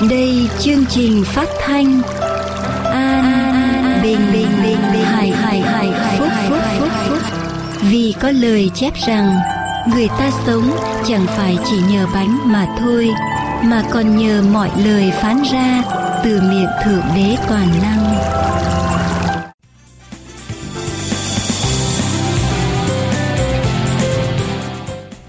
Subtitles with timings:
[0.00, 2.02] Đây chương trình phát thanh.
[2.84, 7.18] An Bình Bình Bình Bình Hải Hải Hải Phúc Phúc Phúc Phúc
[7.82, 9.38] Vì có lời chép rằng
[9.94, 10.76] Người ta sống
[11.08, 13.10] chẳng phải chỉ nhờ bánh mà thôi
[13.64, 15.82] Mà còn nhờ mọi lời phán ra
[16.24, 18.16] Từ miệng Thượng Đế Toàn Năng.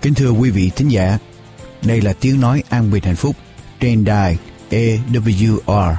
[0.01, 1.17] Kính thưa quý vị thính giả,
[1.81, 3.35] đây là tiếng nói an bình hạnh phúc
[3.79, 4.37] trên đài
[4.69, 5.95] AWR.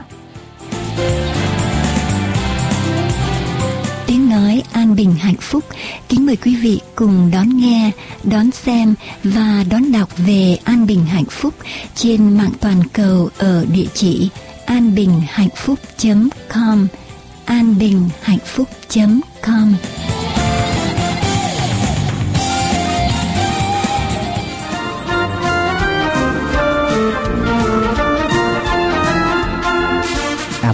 [4.07, 5.65] Tiếng nói an bình hạnh phúc.
[6.09, 7.91] Kính mời quý vị cùng đón nghe,
[8.25, 8.95] đón xem
[9.25, 11.55] và đón đọc về an bình hạnh phúc
[11.95, 14.29] trên mạng toàn cầu ở địa chỉ
[14.67, 16.87] anbinhhạnhphúc.com
[17.45, 19.75] anbinhhạnhphúc.com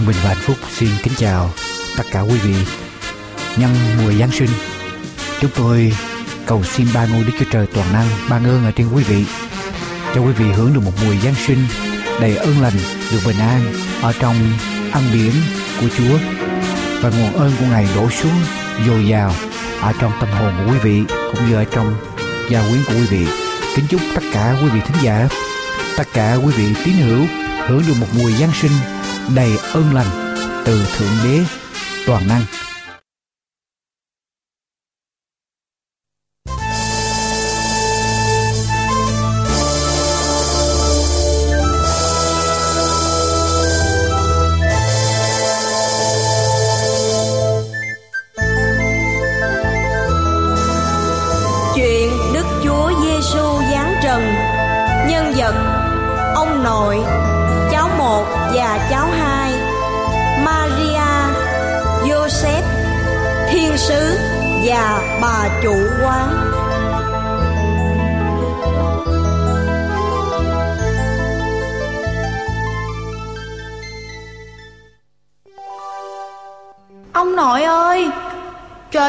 [0.05, 1.51] An Bình và Hạnh Phúc xin kính chào
[1.97, 2.55] tất cả quý vị.
[3.57, 4.49] Nhân mùa Giáng sinh,
[5.41, 5.93] chúng tôi
[6.47, 9.25] cầu xin ba ngôi Đức Chúa Trời toàn năng ban ơn ở trên quý vị.
[10.15, 11.59] Cho quý vị hưởng được một mùa Giáng sinh
[12.21, 12.73] đầy ơn lành,
[13.13, 13.61] được bình an
[14.03, 14.37] ở trong
[14.93, 15.33] ân điển
[15.81, 16.19] của Chúa
[17.01, 18.41] và nguồn ơn của Ngài đổ xuống
[18.87, 19.35] dồi dào
[19.81, 21.95] ở trong tâm hồn của quý vị cũng như ở trong
[22.51, 23.27] gia quyến của quý vị.
[23.77, 25.29] Kính chúc tất cả quý vị thính giả,
[25.97, 27.27] tất cả quý vị tín hữu
[27.67, 28.73] hưởng được một mùa Giáng sinh
[29.35, 31.45] đầy ơn lành từ Thượng Đế
[32.07, 32.43] toàn năng.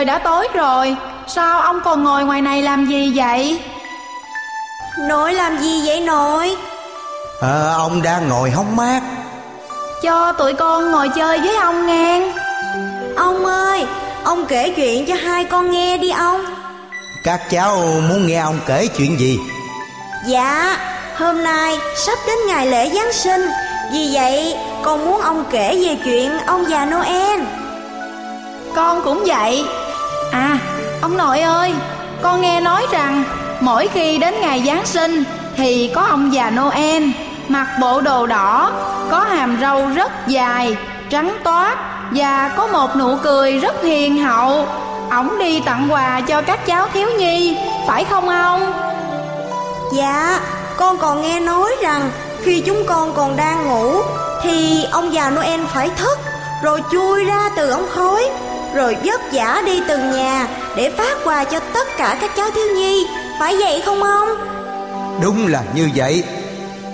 [0.06, 0.96] Trời đã tối rồi.
[1.28, 3.60] Sao ông còn ngồi ngoài này làm gì vậy?
[5.00, 6.56] Nội làm gì vậy nội?
[7.42, 9.02] Ờ, ông đang ngồi hóng mát.
[10.04, 12.34] Cho tụi con ngồi chơi với ông nghe
[13.16, 13.86] Ông ơi
[14.24, 16.46] Ông kể chuyện cho hai con nghe đi ông.
[17.24, 17.78] Các cháu
[18.10, 19.40] muốn nghe ông kể chuyện gì?
[20.28, 20.78] Dạ
[21.18, 23.50] Hôm nay sắp đến ngày lễ Giáng sinh.
[23.94, 27.42] Vì vậy con muốn ông kể về chuyện ông già Noel.
[28.76, 29.66] Con cũng vậy
[30.36, 30.58] À
[31.02, 31.74] ông nội ơi,
[32.22, 33.24] Con nghe nói rằng
[33.60, 35.24] Mỗi khi đến ngày Giáng sinh
[35.58, 37.04] Thì có ông già Noel
[37.48, 38.72] Mặc bộ đồ đỏ,
[39.12, 40.78] Có hàm râu rất dài,
[41.10, 41.78] Trắng toát
[42.12, 44.68] Và có một nụ cười rất hiền hậu.
[45.12, 47.58] Ổng đi tặng quà cho các cháu thiếu nhi,
[47.88, 48.74] Phải không ông?
[49.94, 50.40] Dạ
[50.78, 52.10] Con còn nghe nói rằng
[52.44, 54.02] Khi chúng con còn đang ngủ
[54.44, 56.20] Thì ông già Noel phải thức,
[56.64, 58.30] Rồi chui ra từ ống khói.
[58.76, 62.68] Rồi vất vả đi từng nhà Để phát quà cho tất cả các cháu thiếu
[62.76, 63.08] nhi.
[63.40, 64.28] Phải vậy không ông?
[65.22, 66.24] Đúng là như vậy.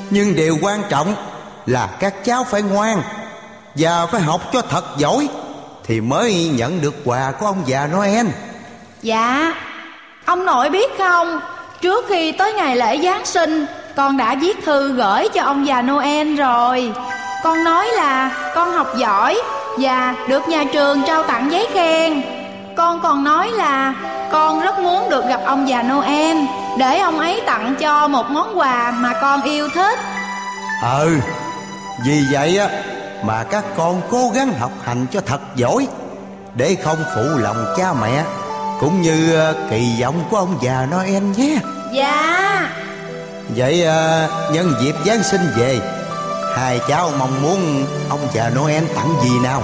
[0.10, 1.16] Nhưng điều quan trọng
[1.66, 3.02] là các cháu phải ngoan
[3.76, 5.28] Và phải học cho thật giỏi
[5.84, 8.28] Thì mới nhận được quà của ông già Noel.
[9.02, 9.54] Dạ.
[10.26, 11.40] Ông nội biết không?
[11.82, 13.66] Trước khi tới ngày lễ Giáng sinh
[13.96, 16.94] Con đã viết thư gửi cho ông già Noel rồi.
[17.44, 19.42] Con nói là con học giỏi
[19.78, 22.22] Và được nhà trường trao tặng giấy khen.
[22.76, 23.94] Con còn nói là
[24.32, 26.38] Con rất muốn được gặp ông già Noel.
[26.78, 30.00] Để ông ấy tặng cho một món quà mà con yêu thích.
[31.02, 31.20] Ừ
[32.06, 32.68] Vì vậy á
[33.24, 35.88] Mà các con cố gắng học hành cho thật giỏi
[36.56, 38.24] Để không phụ lòng cha mẹ
[38.80, 41.58] Cũng như ờ, kỳ vọng của ông già Noel nhé.
[41.94, 42.70] Dạ.
[43.56, 45.80] Vậy ờ, nhân dịp Giáng sinh về
[46.56, 49.64] Hai cháu mong muốn ông già Noel tặng gì nào?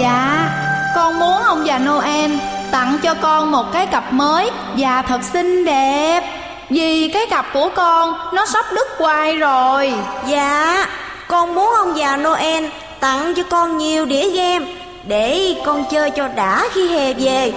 [0.00, 0.50] Dạ
[0.96, 2.32] Con muốn ông già Noel
[2.72, 6.22] tặng cho con một cái cặp mới Và thật xinh đẹp.
[6.70, 9.92] Vì cái cặp của con nó sắp đứt quai rồi.
[10.28, 10.86] Dạ
[11.28, 12.64] Con muốn ông già Noel
[13.00, 14.66] tặng cho con nhiều đĩa game
[15.04, 17.52] Để con chơi cho đã khi hè về.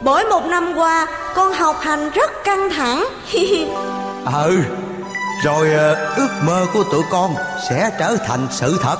[0.00, 3.04] Bởi một năm qua con học hành rất căng thẳng.
[4.34, 4.62] Ừ
[5.44, 7.34] Rồi ờ, ước mơ của tụi con
[7.68, 8.96] sẽ trở thành sự thật.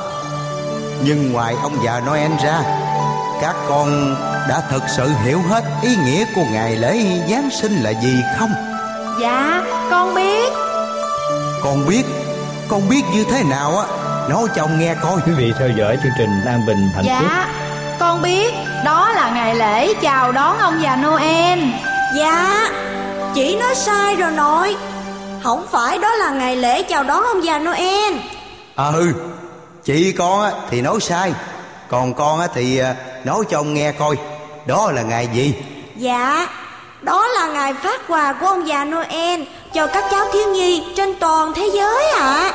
[1.04, 2.62] Nhưng ngoài ông già Noel ra
[3.40, 4.16] Các con
[4.48, 6.98] đã thực sự hiểu hết ý nghĩa của ngày lễ
[7.30, 8.50] Giáng sinh là gì không?
[9.20, 10.52] Dạ con biết.
[11.62, 12.04] Con biết.
[12.68, 13.86] Con biết như thế nào á?
[14.28, 15.20] Nói cho ông nghe coi.
[15.26, 17.96] Quý vị theo dõi chương trình An Bình Hạnh dạ Phúc.
[18.00, 18.54] con biết.
[18.84, 21.58] Đó là ngày lễ chào đón ông già noel.
[22.16, 22.68] Dạ
[23.34, 24.76] Chị nói sai rồi nội
[25.42, 28.14] Không phải đó là ngày lễ chào đón ông già Noel.
[28.76, 29.12] Ừ.
[29.84, 31.32] Chị con á, thì nói sai.
[31.88, 32.94] Còn con á, thì à,
[33.24, 34.16] nói cho ông nghe coi.
[34.66, 35.54] Đó là ngày gì?
[35.96, 36.48] Dạ
[37.02, 39.42] Đó là ngày phát quà của ông già Noel
[39.74, 42.52] Cho các cháu thiếu nhi trên toàn thế giới ạ.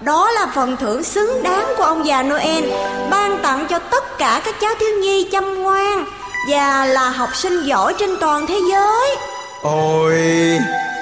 [0.00, 2.64] Đó là phần thưởng xứng đáng của ông già Noel
[3.10, 6.04] Ban tặng cho tất cả các cháu thiếu nhi chăm ngoan
[6.48, 9.16] Và là học sinh giỏi trên toàn thế giới.
[9.62, 10.58] Ôi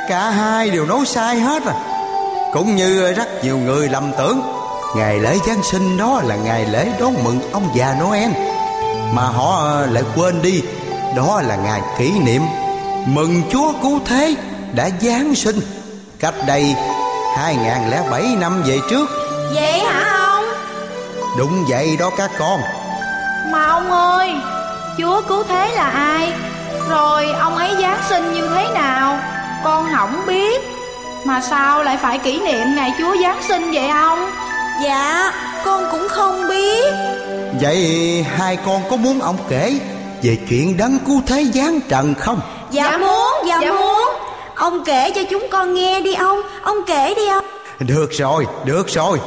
[0.08, 1.74] Cả hai đều nói sai hết à
[2.52, 4.40] Cũng như rất nhiều người lầm tưởng
[4.96, 8.30] Ngày lễ Giáng sinh đó là ngày lễ đón mừng ông già Noel
[9.12, 10.62] Mà họ ờ, lại quên đi
[11.16, 12.42] Đó là ngày kỷ niệm
[13.06, 14.36] Mừng Chúa Cứu Thế
[14.74, 15.60] đã Giáng sinh.
[16.20, 16.74] Cách đây
[17.36, 19.08] 2007 năm về trước.
[19.54, 20.44] Vậy hả ông?
[21.38, 22.60] Đúng vậy đó các con.
[23.52, 24.32] Mà ông ơi
[24.98, 26.32] chúa cứu thế là ai?
[26.88, 29.18] Rồi ông ấy giáng sinh như thế nào
[29.64, 30.60] con không biết.
[31.24, 34.30] Mà sao lại phải kỷ niệm ngày chúa giáng sinh vậy ông?
[34.84, 35.32] Dạ
[35.64, 36.94] con cũng không biết.
[37.60, 39.78] Vậy hai con có muốn ông kể
[40.22, 42.40] Về chuyện đấng cứu thế giáng trần không?
[42.70, 44.08] Dạ, Dạ muốn, muốn, dạ, dạ muốn.
[44.54, 47.44] Ông kể cho chúng con nghe đi ông Ông kể đi ông.
[47.78, 49.20] Được rồi, được rồi.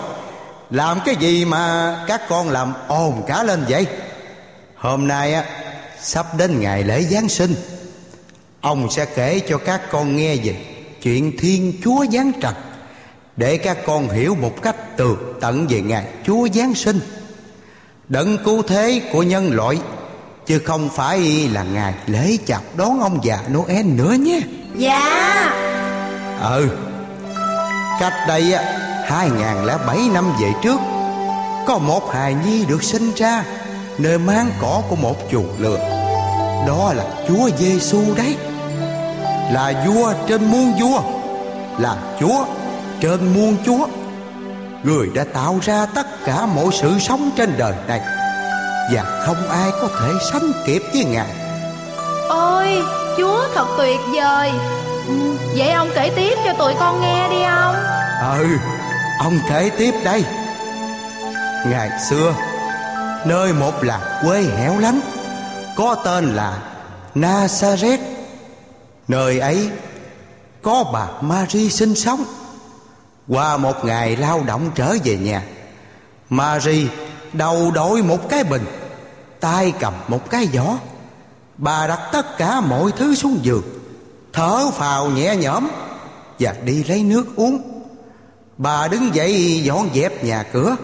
[0.70, 3.86] Làm cái gì mà các con làm ồn cả lên vậy?
[4.76, 5.44] Hôm nay á
[6.02, 7.56] Sắp đến ngày lễ Giáng sinh
[8.62, 10.56] Ông sẽ kể cho các con nghe về
[11.02, 12.54] Chuyện Thiên Chúa Giáng Trần
[13.36, 17.00] Để các con hiểu một cách tường tận về ngày Chúa Giáng sinh.
[18.08, 19.78] Đấng cứu thế của nhân loại
[20.46, 21.20] Chứ không phải
[21.54, 24.40] là ngày lễ chào đón ông già Noel nữa nhé.
[24.76, 25.00] Dạ.
[26.42, 26.70] Ừ
[28.00, 28.64] Cách đây á
[29.06, 30.80] 2007 năm về trước
[31.68, 33.44] Có một hài nhi được sinh ra
[33.98, 35.78] Nơi mang cỏ của một chuồng lừa.
[36.68, 38.36] Đó là Chúa Giêsu đấy
[39.52, 41.02] Là vua trên muôn vua
[41.78, 42.46] Là Chúa
[43.02, 43.88] trên muôn Chúa.
[44.84, 48.02] Người đã tạo ra tất cả mọi sự sống trên đời này
[48.94, 51.30] Và không ai có thể sánh kịp với Ngài.
[52.30, 52.82] Ôi
[53.18, 54.52] chúa thật tuyệt vời.
[55.08, 55.14] Ừ,
[55.56, 57.76] vậy ông kể tiếp cho tụi con nghe đi ông.
[58.38, 58.48] Ừ
[59.20, 60.26] Ông kể tiếp đây.
[61.66, 62.34] Ngày xưa
[63.26, 65.00] Nơi một làng quê hẻo lánh
[65.76, 66.58] Có tên là
[67.16, 68.11] Nazareth
[69.08, 69.70] Nơi ấy
[70.62, 72.24] Có bà Marie sinh sống.
[73.28, 75.44] Qua một ngày lao động trở về nhà
[76.30, 76.88] Marie
[77.34, 78.66] đầu đội một cái bình,
[79.40, 80.78] tay cầm một cái giỏ.
[81.58, 83.64] Bà đặt tất cả mọi thứ xuống giường,
[84.34, 85.68] Thở phào nhẹ nhõm
[86.40, 87.82] Và đi lấy nước uống.
[88.58, 90.76] Bà đứng dậy dọn dẹp nhà cửa,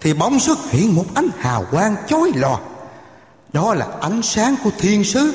[0.00, 2.58] Thì bóng xuất hiện một ánh hào quang chói lòa.
[3.52, 5.34] Đó là ánh sáng của thiên sứ.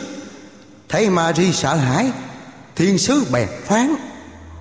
[0.91, 2.11] Thấy Marie sợ hãi
[2.75, 3.95] Thiên sứ bèn phán.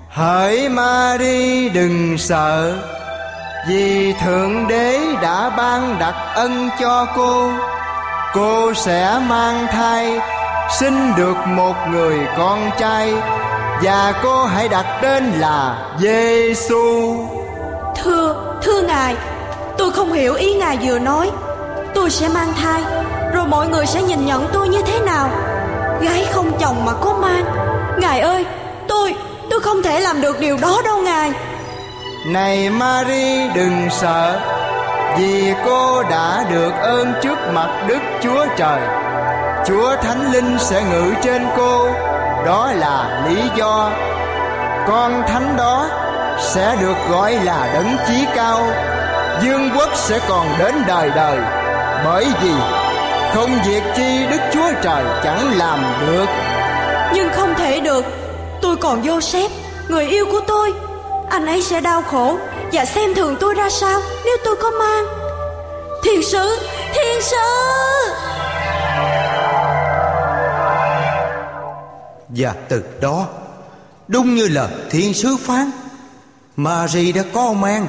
[0.09, 2.79] Hỡi Marie đừng sợ.
[3.69, 7.53] Vì Thượng Đế đã ban đặc ân cho cô.
[8.35, 10.21] Cô sẽ mang thai
[10.79, 13.15] Sinh được một người con trai.
[13.83, 17.17] Và cô hãy đặt tên là Giêsu.
[18.03, 19.17] Thưa, thưa ngài
[19.79, 21.31] Tôi không hiểu ý ngài vừa nói.
[21.95, 22.83] Tôi sẽ mang thai
[23.35, 25.50] Rồi mọi người sẽ nhìn nhận tôi như thế nào
[26.01, 27.45] Gái không chồng mà có mang.
[27.99, 28.47] Ngài ơi
[28.89, 29.15] Tôi,
[29.51, 31.33] tôi không thể làm được điều đó đâu ngài.
[32.27, 34.41] Này Mary đừng sợ
[35.19, 38.81] Vì cô đã được ơn trước mặt Đức Chúa Trời.
[39.67, 41.89] Chúa Thánh Linh sẽ ngự trên cô
[42.47, 43.91] Đó là lý do.
[44.89, 45.89] Con Thánh đó
[46.39, 48.67] sẽ được gọi là đấng chí cao.
[49.43, 51.39] Dương quốc sẽ còn đến đời đời
[52.05, 52.80] Bởi vì
[53.35, 56.27] không việc chi Đức Chúa Trời chẳng làm được.
[57.15, 58.05] Nhưng không thể được.
[58.63, 59.49] Tôi còn Joseph
[59.89, 60.73] Người yêu của tôi.
[61.31, 62.39] Anh ấy sẽ đau khổ
[62.73, 65.05] Và xem thường tôi ra sao Nếu tôi có mang.
[66.05, 66.59] Thiên sứ
[66.95, 67.37] Thiên sứ!
[72.29, 73.27] Và từ đó
[74.09, 75.71] Đúng như lời thiên sứ phán
[76.57, 77.87] Marie đã có mang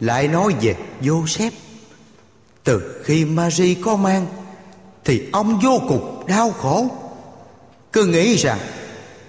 [0.00, 1.50] Lại nói về Joseph
[2.64, 4.26] từ khi Marie có mang,
[5.04, 6.86] Thì ông vô cùng đau khổ.
[7.92, 8.58] Cứ nghĩ rằng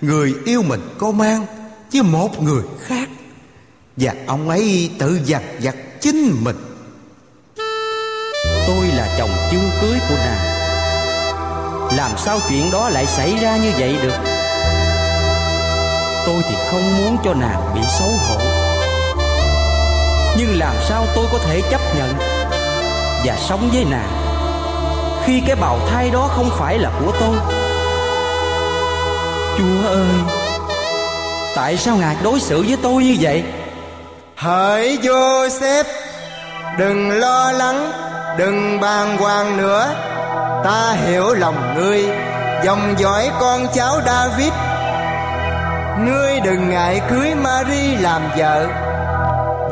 [0.02, 1.46] Người yêu mình có mang
[1.94, 3.10] Với một người khác,
[3.98, 6.56] Và ông ấy tự giặt vặt chính mình.
[8.68, 10.56] Tôi là chồng chưa cưới của nàng.
[11.98, 14.18] Làm sao chuyện đó lại xảy ra như vậy được?
[16.26, 18.40] Tôi thì không muốn cho nàng bị xấu hổ.
[20.38, 22.35] Nhưng làm sao tôi có thể chấp nhận?
[23.26, 24.10] Và sống với nàng.
[25.26, 27.38] Khi cái bào thai đó không phải là của tôi.
[29.58, 30.08] Chúa ơi,
[31.56, 33.44] Tại sao Ngài đối xử với tôi như vậy?
[34.36, 35.84] Hỡi Joseph
[36.78, 37.92] Đừng lo lắng,
[38.38, 39.96] Đừng bàng hoàng nữa.
[40.64, 42.06] Ta hiểu lòng ngươi,
[42.64, 44.54] Dòng dõi con cháu David.
[46.06, 48.68] Ngươi đừng ngại cưới Mary làm vợ,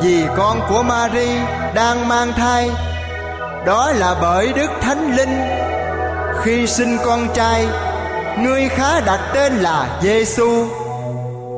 [0.02, 1.28] Vì con của Mary
[1.74, 2.70] đang mang thai.
[3.66, 5.40] Đó là bởi Đức Thánh Linh.
[6.42, 7.66] Khi sinh con trai,
[8.38, 10.66] Ngươi khá đặt tên là Giêsu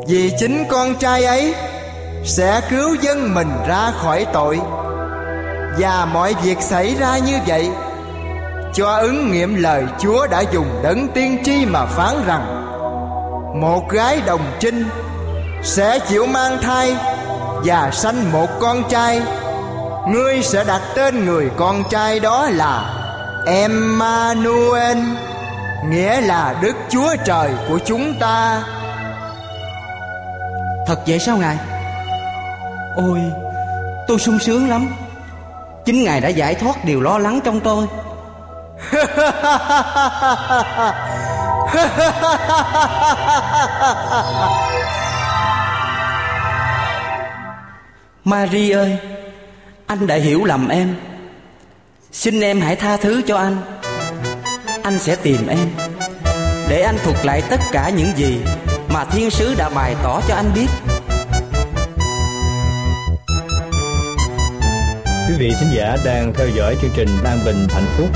[0.08, 1.54] Vì chính con trai ấy
[2.24, 4.60] Sẽ cứu dân mình ra khỏi tội.
[5.78, 7.70] Và mọi việc xảy ra như vậy
[8.74, 12.62] Cho ứng nghiệm lời Chúa đã dùng đấng tiên tri mà phán rằng,
[13.60, 14.84] một gái đồng trinh
[15.62, 16.96] sẽ chịu mang thai
[17.64, 19.22] và sanh một con trai
[20.06, 22.92] ngươi sẽ đặt tên người con trai đó là
[23.46, 24.98] Emmanuel
[25.84, 28.62] nghĩa là Đức Chúa Trời của chúng ta.
[30.86, 31.56] Thật vậy sao Ngài?
[32.96, 33.20] Ôi,
[34.06, 34.88] tôi sung sướng lắm.
[35.84, 37.86] Chính Ngài đã giải thoát điều lo lắng trong tôi.
[48.24, 48.98] Marie ơi
[49.86, 50.96] Anh đã hiểu lầm em.
[52.12, 53.56] Xin em hãy tha thứ cho anh.
[54.82, 55.68] Anh sẽ tìm em.
[56.68, 58.38] Để anh thuật lại tất cả những gì
[58.88, 60.66] Mà thiên sứ đã bày tỏ cho anh biết.
[65.28, 68.08] Quý vị thính giả đang theo dõi chương trình An Bình Hạnh Phúc.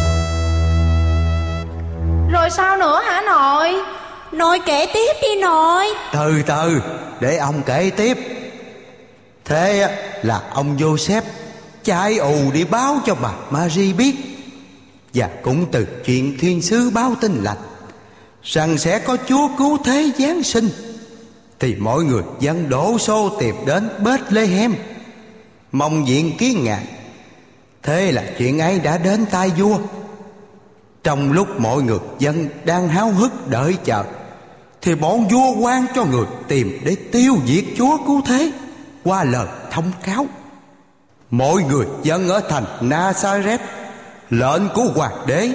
[2.33, 3.75] Rồi sao nữa hả nội?
[4.33, 5.87] Nội kể tiếp đi nội.
[6.13, 6.83] Từ từ
[7.21, 8.19] để ông kể tiếp.
[9.45, 11.23] Thế là ông Joseph
[11.85, 14.17] chạy ù đi báo cho bà Marie biết.
[15.15, 17.59] Và cũng từ chuyện thiên sứ báo tin lành,
[18.43, 20.69] Rằng sẽ có Chúa cứu thế Giáng sinh,
[21.59, 24.75] Thì mọi người dân đổ xô tìm đến Bethlehem,
[25.73, 26.87] Mong diện kiến ngài.
[27.83, 29.79] Thế là chuyện ấy đã đến tai vua.
[31.05, 34.05] Trong lúc mọi người dân đang háo hức đợi chờ,
[34.83, 38.53] Thì bọn vua quan cho người tìm để tiêu diệt Chúa cứu thế,
[39.05, 40.27] Qua lời thông cáo.
[41.31, 43.59] Mọi người dân ở thành Nazareth,
[44.31, 45.51] Lệnh của hoàng đế.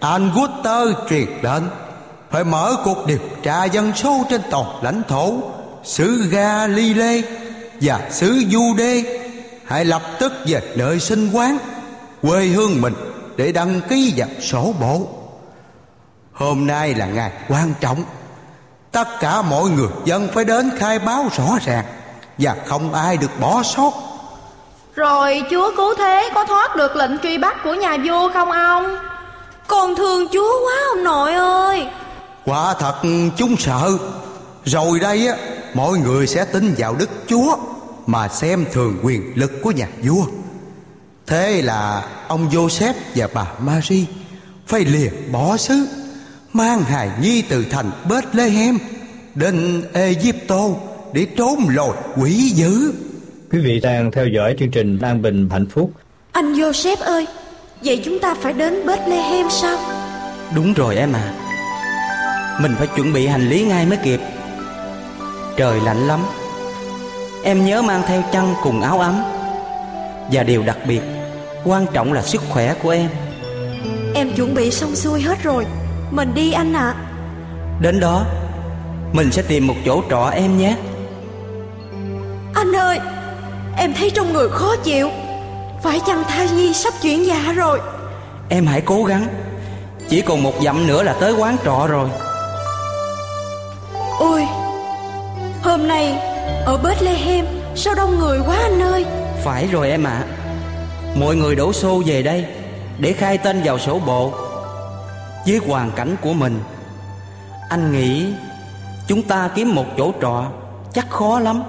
[0.00, 1.62] Anguter truyền lệnh
[2.30, 5.32] Phải mở cuộc điều tra dân số trên toàn lãnh thổ,
[5.84, 7.22] xứ Galilee
[7.80, 9.02] và xứ Jude,
[9.64, 11.58] hãy lập tức về nơi sinh quán,
[12.22, 12.94] quê hương mình
[13.36, 15.08] để đăng ký vào sổ bộ
[16.34, 18.04] hôm nay là ngày quan trọng.
[18.92, 21.84] Tất cả mọi người dân phải đến khai báo rõ ràng
[22.38, 23.92] và không ai được bỏ sót.
[24.94, 28.96] Rồi chúa cứu thế có thoát được lệnh truy bắt của nhà vua không ông?
[29.66, 31.86] Con thương Chúa quá ông nội ơi.
[32.44, 32.94] Quả thật
[33.36, 33.98] chúng sợ.
[34.64, 35.36] Rồi đây á,
[35.74, 37.56] mọi người sẽ tin vào đức chúa
[38.06, 40.24] mà xem thường quyền lực của nhà vua.
[41.26, 44.04] Thế là ông joseph và bà marie
[44.66, 45.86] phải liền bỏ xứ,
[46.52, 48.78] mang hài nhi từ thành bethlehem
[49.34, 50.60] đến egypto
[51.12, 52.92] để trốn lồi quỷ dữ.
[53.54, 55.92] Quý vị đang theo dõi chương trình An Bình Hạnh Phúc.
[56.32, 57.26] Anh Joseph ơi
[57.84, 59.78] Vậy chúng ta phải đến Bethlehem sao?
[60.54, 61.32] Đúng rồi em à
[62.62, 64.20] Mình phải chuẩn bị hành lý ngay mới kịp.
[65.56, 66.20] Trời lạnh lắm.
[67.44, 69.22] Em nhớ mang theo chăn cùng áo ấm.
[70.32, 71.00] Và điều đặc biệt
[71.64, 73.10] Quan trọng là sức khỏe của em.
[74.14, 75.66] Em chuẩn bị xong xuôi hết rồi.
[76.10, 76.94] Mình đi anh ạ.
[77.80, 78.26] Đến đó
[79.12, 80.76] Mình sẽ tìm một chỗ trọ em nhé.
[82.54, 82.98] Anh ơi
[83.76, 85.10] Em thấy trong người khó chịu.
[85.82, 87.80] Phải chăng thai nhi sắp chuyển dạ rồi?
[88.48, 89.26] Em hãy cố gắng.
[90.08, 92.08] Chỉ còn một dặm nữa là tới quán trọ rồi.
[94.18, 94.46] Ôi
[95.62, 96.18] Hôm nay
[96.64, 99.04] Ở Bethlehem Sao đông người quá anh ơi?
[99.44, 100.24] Phải rồi em ạ.
[101.14, 102.46] Mọi người đổ xô về đây
[102.98, 104.32] Để khai tên vào sổ bộ
[105.46, 106.60] Với hoàn cảnh của mình.
[107.68, 108.26] Anh nghĩ
[109.06, 110.44] Chúng ta kiếm một chỗ trọ
[110.92, 111.62] Chắc khó lắm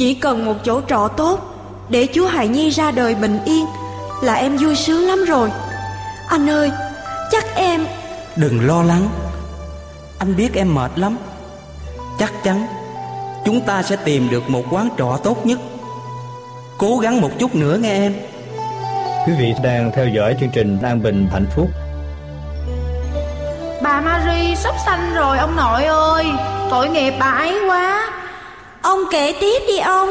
[0.00, 1.40] Chỉ cần một chỗ trọ tốt
[1.88, 3.66] Để chúa Hài Nhi ra đời bình yên
[4.22, 5.50] Là em vui sướng lắm rồi.
[6.28, 6.70] Anh ơi
[7.30, 7.86] Chắc em
[8.36, 9.08] Đừng lo lắng.
[10.18, 11.16] Anh biết em mệt lắm.
[12.18, 12.66] Chắc chắn
[13.44, 15.58] Chúng ta sẽ tìm được một quán trọ tốt nhất.
[16.78, 18.14] Cố gắng một chút nữa nghe em.
[19.26, 21.68] Quý vị đang theo dõi chương trình An Bình Hạnh Phúc.
[23.82, 26.26] Bà Marie sắp sanh rồi ông nội ơi.
[26.70, 28.19] Tội nghiệp bà ấy quá
[28.82, 30.08] Ông kể tiếp đi, ông.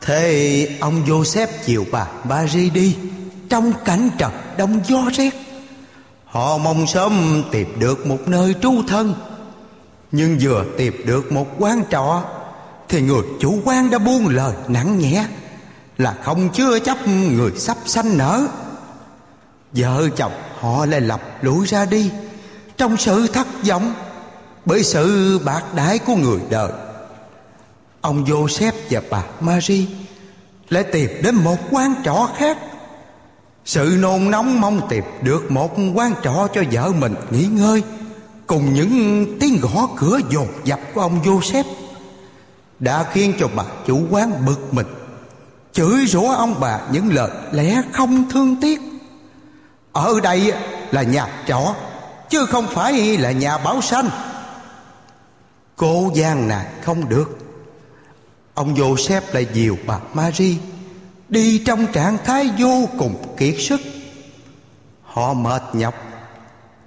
[0.00, 2.96] Thế ông Joseph chiều bà Marie đi.
[3.48, 5.30] Trong cảnh trật đông gió rét
[6.24, 9.14] Họ mong sớm tìm được một nơi trú thân.
[10.12, 12.22] Nhưng vừa tìm được một quán trọ,
[12.88, 15.24] Thì người chủ quan đã buông lời nặng nhẹ,
[15.98, 18.46] Là không chưa chấp người sắp sanh nở.
[19.72, 22.10] Vợ chồng họ lại lập lũi ra đi,
[22.76, 23.94] Trong sự thất vọng,
[24.64, 26.70] Bởi sự bạc đái của người đời.
[28.00, 29.86] Ông Joseph và bà Marie
[30.68, 32.58] Lại tìm đến một quán trọ khác.
[33.64, 37.82] Sự nôn nóng mong tìm được một quán trọ cho vợ mình nghỉ ngơi,
[38.46, 41.64] Cùng những tiếng gõ cửa dồn dập của ông Joseph
[42.78, 44.86] Đã khiến cho bà chủ quán bực mình.
[45.72, 48.80] Chửi rủa ông bà những lời lẽ không thương tiếc.
[49.92, 50.52] Ở đây
[50.90, 51.74] là nhà trọ,
[52.30, 54.10] Chứ không phải là nhà báo sanh.
[55.76, 57.47] Cô gian này không được
[58.58, 60.56] Ông Joseph lại dìu bà Marie
[61.28, 63.80] Đi trong trạng thái vô cùng kiệt sức.
[65.02, 65.94] Họ mệt nhọc,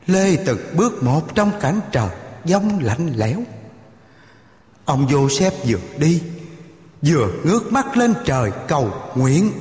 [0.07, 2.09] Lê từng bước một trong cảnh trời
[2.45, 3.37] giông lạnh lẽo.
[4.85, 6.21] Ông Joseph vừa đi,
[7.01, 9.51] Vừa ngước mắt lên trời cầu nguyện.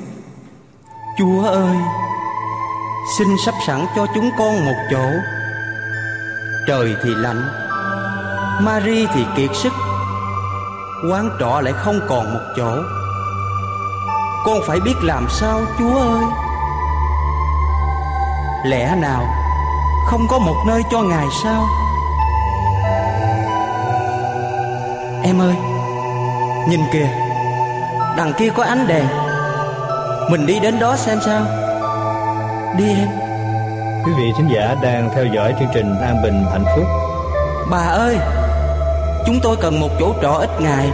[1.18, 1.76] Chúa ơi,
[3.18, 5.10] Xin sắp sẵn cho chúng con một chỗ.
[6.66, 7.48] Trời thì lạnh
[8.62, 9.72] Marie thì kiệt sức.
[11.08, 12.82] Quán trọ lại không còn một chỗ.
[14.44, 16.24] Con phải biết làm sao Chúa ơi.
[18.64, 19.26] Lẽ nào
[20.06, 21.66] Không có một nơi cho Ngài sao?
[25.22, 25.54] Em ơi
[26.68, 27.08] Nhìn kìa
[28.16, 29.06] Đằng kia có ánh đèn.
[30.30, 31.42] Mình đi đến đó xem sao.
[32.78, 33.08] Đi em.
[34.04, 36.84] Quý vị thính giả đang theo dõi chương trình An Bình Hạnh Phúc.
[37.70, 38.18] Bà ơi
[39.26, 40.90] Chúng tôi cần một chỗ trọ ít ngày.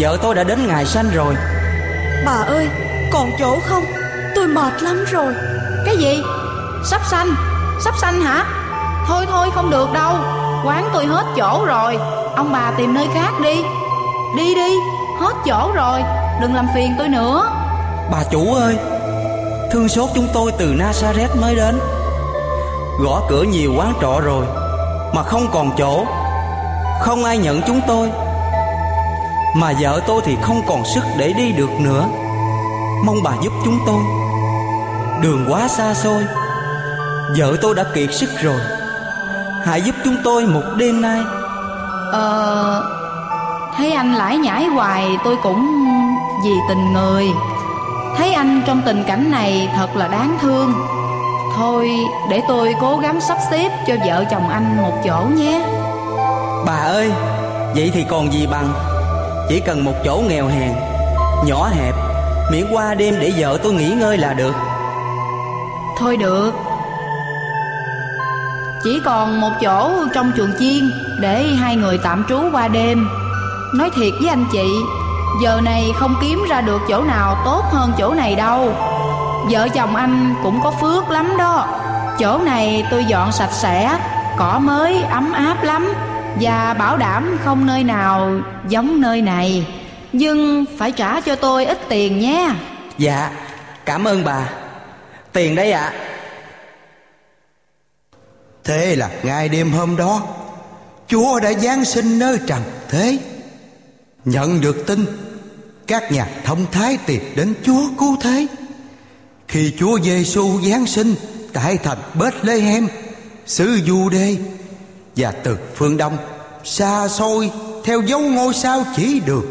[0.00, 1.34] Vợ tôi đã đến ngày sanh rồi.
[2.26, 2.68] Bà ơi
[3.12, 3.84] còn chỗ không?
[4.34, 5.34] Tôi mệt lắm rồi.
[5.84, 6.22] Cái gì?
[6.84, 7.28] Sắp sanh.
[7.80, 8.44] Sắp sanh hả?
[9.06, 10.14] Thôi thôi không được đâu.
[10.64, 11.98] Quán tôi hết chỗ rồi.
[12.36, 13.64] Ông bà tìm nơi khác đi.
[14.36, 14.74] Đi đi
[15.20, 16.00] Hết chỗ rồi.
[16.40, 17.50] Đừng làm phiền tôi nữa.
[18.12, 18.78] Bà chủ ơi
[19.72, 21.78] Thương xót chúng tôi từ Nazareth mới đến.
[23.04, 24.46] Gõ cửa nhiều quán trọ rồi
[25.14, 26.04] Mà không còn chỗ
[27.00, 28.10] không ai nhận chúng tôi.
[29.54, 32.06] Mà vợ tôi thì không còn sức để đi được nữa.
[33.04, 34.02] Mong bà giúp chúng tôi.
[35.22, 36.24] Đường quá xa xôi.
[37.36, 38.60] Vợ tôi đã kiệt sức rồi.
[39.64, 41.20] Hãy giúp chúng tôi một đêm nay.
[42.12, 42.98] Ờ
[43.78, 45.66] Thấy anh lải nhải hoài, tôi cũng
[46.44, 47.26] vì tình người.
[48.16, 50.72] Thấy anh trong tình cảnh này thật là đáng thương.
[51.56, 51.90] Thôi,
[52.30, 55.64] để tôi cố gắng sắp xếp cho vợ chồng anh một chỗ nhé.
[56.68, 57.12] Bà ơi,
[57.74, 58.72] Vậy thì còn gì bằng?
[59.48, 60.72] Chỉ cần một chỗ nghèo hèn,
[61.46, 61.94] Nhỏ hẹp,
[62.52, 64.54] Miễn qua đêm để vợ tôi nghỉ ngơi là được.
[65.98, 66.52] Thôi được.
[68.84, 73.08] Chỉ còn một chỗ trong chuồng chiên Để hai người tạm trú qua đêm.
[73.74, 74.68] Nói thiệt với anh chị,
[75.42, 78.72] Giờ này không kiếm ra được chỗ nào tốt hơn chỗ này đâu.
[79.50, 81.66] Vợ chồng anh cũng có phước lắm đó.
[82.18, 83.98] Chỗ này tôi dọn sạch sẽ,
[84.36, 85.94] Cỏ mới ấm áp lắm.
[86.40, 89.66] Và bảo đảm không nơi nào giống nơi này.
[90.12, 92.50] Nhưng phải trả cho tôi ít tiền nhé.
[92.98, 93.30] Dạ
[93.88, 94.50] Cảm ơn bà.
[95.32, 95.92] Tiền đấy ạ.
[98.64, 100.22] Thế là ngày đêm hôm đó
[101.06, 103.18] Chúa đã giáng sinh nơi trần thế.
[104.24, 105.06] Nhận được tin
[105.86, 108.46] Các nhà thông thái tìm đến Chúa cứu thế.
[109.48, 111.14] Khi Chúa Giêsu giáng sinh
[111.52, 112.88] Tại thành Bethlehem
[113.46, 114.36] xứ Jude
[115.18, 116.16] và từ phương Đông.
[116.64, 117.50] Xa xôi,
[117.84, 119.44] theo dấu ngôi sao chỉ được,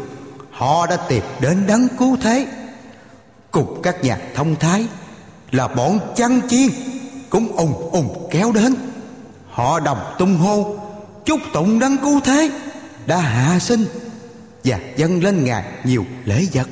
[0.52, 2.46] Họ đã tìm đến đấng cứu thế.
[3.50, 4.86] Cùng các nhà thông thái
[5.50, 6.70] Là bọn chăn chiên
[7.30, 8.74] Cũng ùng ùng kéo đến.
[9.50, 10.76] Họ đồng tung hô,
[11.24, 12.50] Chúc tụng đấng cứu thế
[13.06, 13.84] Đã hạ sinh
[14.64, 16.68] Và dâng lên Ngài nhiều lễ vật.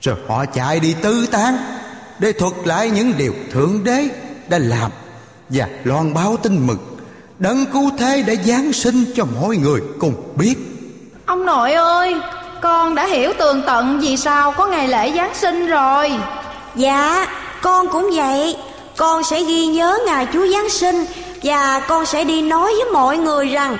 [0.00, 1.56] Rồi họ chạy đi tư tán
[2.18, 4.08] Để thuật lại những điều Thượng Đế
[4.48, 4.90] đã làm
[5.48, 6.95] Và loan báo tin mừng.
[7.38, 10.54] Đấng cứu thế đã giáng sinh cho mọi người cùng biết.
[11.26, 12.14] Ông nội ơi
[12.62, 16.12] Con đã hiểu tường tận vì sao có ngày lễ Giáng sinh rồi.
[16.74, 17.26] Dạ
[17.62, 18.56] con cũng vậy.
[18.96, 21.04] Con sẽ ghi nhớ ngày Chúa Giáng sinh
[21.42, 23.76] Và con sẽ đi nói với mọi người rằng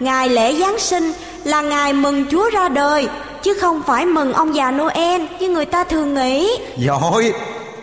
[0.00, 1.12] Ngày lễ Giáng sinh
[1.44, 3.08] là ngày mừng Chúa ra đời
[3.42, 6.50] Chứ không phải mừng ông già Noel như người ta thường nghĩ.
[6.78, 7.32] Giỏi.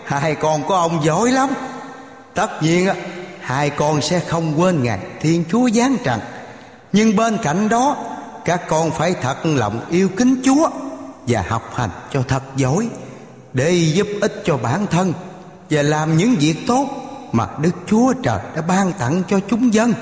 [0.05, 1.49] Hai con của ông giỏi lắm.
[2.33, 2.95] Tất nhiên á
[3.45, 6.19] Hai con sẽ không quên ngày Thiên Chúa giáng trần
[6.93, 7.97] Nhưng bên cạnh đó
[8.45, 10.69] Các con phải thật lòng yêu kính Chúa
[11.27, 12.89] và học hành cho thật giỏi
[13.53, 15.13] để giúp ích cho bản thân
[15.69, 16.87] và làm những việc tốt
[17.31, 19.93] mà Đức Chúa Trời đã ban tặng cho chúng dân.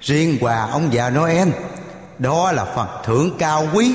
[0.00, 1.48] Riêng quà ông già Noel
[2.18, 3.94] đó là phần thưởng cao quý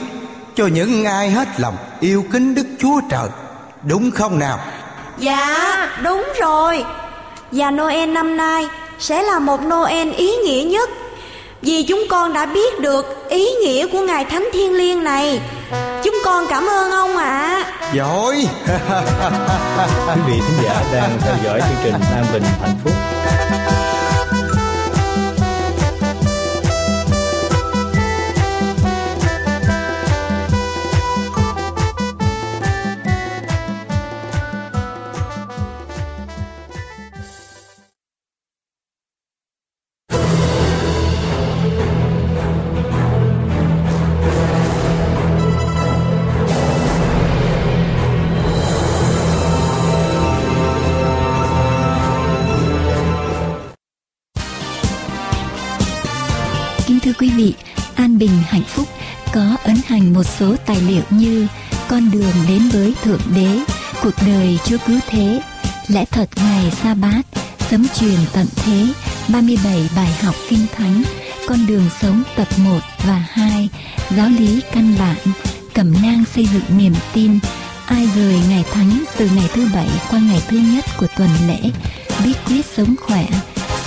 [0.56, 3.30] cho những ai hết lòng yêu kính Đức Chúa Trời.
[3.84, 4.60] Đúng không nào?
[5.18, 6.86] Dạ, đúng rồi.
[7.52, 8.68] Và Noel năm nay
[9.00, 10.90] sẽ là một Noel ý nghĩa nhất.
[11.62, 15.42] Vì chúng con đã biết được ý nghĩa của ngày thánh thiên liêng này.
[16.04, 17.64] Chúng con cảm ơn ông ạ.
[17.80, 17.92] À.
[17.94, 18.36] giỏi.
[20.08, 22.94] Quý vị khán giả đang theo dõi chương trình an bình hạnh phúc.
[60.98, 61.48] Liệu như
[61.88, 63.60] Con đường đến với Thượng Đế,
[64.04, 65.42] Cuộc đời Chúa Cứu Thế,
[65.88, 67.22] Lẽ thật ngày sa bát,
[67.70, 68.88] Sấm truyền tận thế,
[69.28, 71.04] 37 bài học kinh thánh,
[71.48, 73.70] Con đường sống tập 1 và 2,
[74.18, 75.18] Giáo lý căn bản,
[75.74, 77.40] Cẩm nang xây dựng niềm tin,
[77.86, 81.60] Ai rời ngày thánh từ ngày thứ bảy qua ngày thứ nhất của tuần lễ,
[82.24, 83.28] Bí quyết sống khỏe,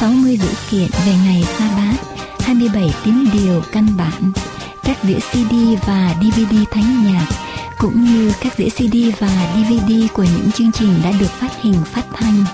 [0.01, 1.97] 60 dữ kiện về ngày sa bát,
[2.41, 4.33] 27 tín điều căn bản,
[4.91, 5.55] các đĩa CD
[5.87, 7.27] và DVD thánh nhạc,
[7.79, 11.75] cũng như các đĩa CD và DVD của những chương trình đã được phát hình
[11.85, 12.45] phát thanh.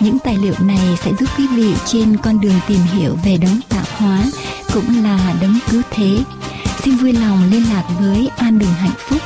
[0.00, 3.60] Những tài liệu này sẽ giúp quý vị trên con đường tìm hiểu về đấng
[3.68, 4.24] tạo hóa,
[4.74, 6.18] cũng là đấng cứu thế.
[6.82, 9.20] Xin vui lòng liên lạc với An Bình Hạnh Phúc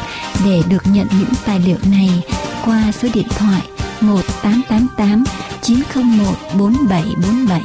[0.45, 2.23] để được nhận những tài liệu này
[2.65, 3.63] qua số điện thoại
[4.01, 5.25] 1888
[5.63, 7.63] 901 4747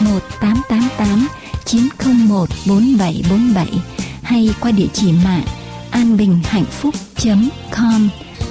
[0.00, 1.28] 1888
[1.64, 3.97] 901 4747
[4.28, 5.44] hay qua địa chỉ mạng
[5.90, 8.08] anbinhhạnhphúc.com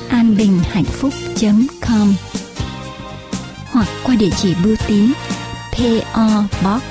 [0.10, 2.14] anbinhhạnhphúc.com
[3.72, 5.12] hoặc qua địa chỉ bưu tín
[5.72, 6.84] PO Box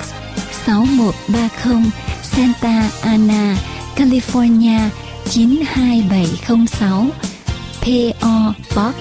[0.65, 1.91] 6130
[2.23, 3.57] Santa Ana,
[3.95, 4.89] California
[5.25, 7.11] 92706
[7.81, 8.95] PO Box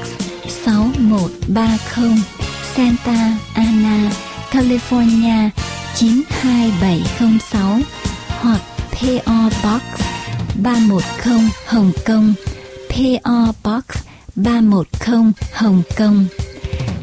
[0.64, 2.18] 6130
[2.76, 4.10] Santa Ana,
[4.50, 5.50] California
[6.00, 7.80] 92706
[8.40, 8.60] hoặc
[9.00, 9.82] PO Box
[10.62, 11.02] 310
[11.66, 12.34] Hồng Kông.
[12.88, 13.84] PO Box
[14.36, 16.26] 310 Hồng Kông.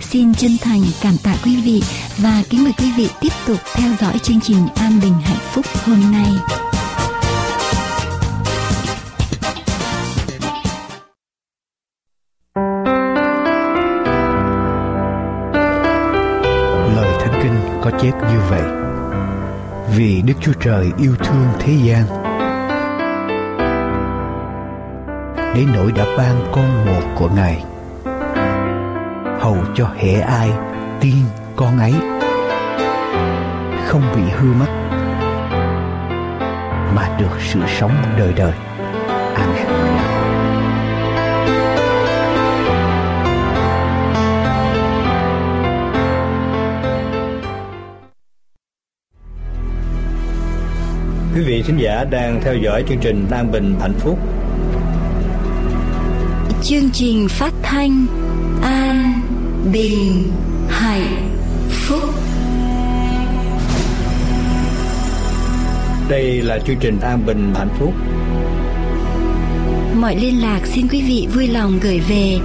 [0.02, 1.84] Xin chân thành cảm tạ quý vị
[2.18, 5.66] và kính mời quý vị tiếp tục theo dõi chương trình An Bình Hạnh Phúc
[5.86, 6.32] hôm nay.
[16.96, 18.83] Lời Thánh Kinh có chép như vậy
[19.96, 22.06] vì Đức Chúa Trời yêu thương thế gian
[25.56, 27.64] để nỗi đã ban con một của Ngài,
[29.40, 30.52] hầu cho hệ ai
[31.02, 31.16] tin
[31.56, 31.94] con ấy
[33.88, 34.72] không bị hư mất,
[36.96, 38.54] mà được sự sống đời đời.
[39.36, 39.93] Amen.
[51.36, 54.20] Quý vị thính giả đang theo dõi chương trình An Bình Hạnh Phúc.
[56.64, 58.06] Chương trình phát thanh
[58.62, 59.22] An
[59.74, 60.32] Bình
[60.70, 61.30] Hạnh
[61.70, 62.10] Phúc.
[66.10, 67.94] Đây là chương trình An Bình Hạnh Phúc.
[70.02, 72.40] Mọi liên lạc xin quý vị vui lòng gửi về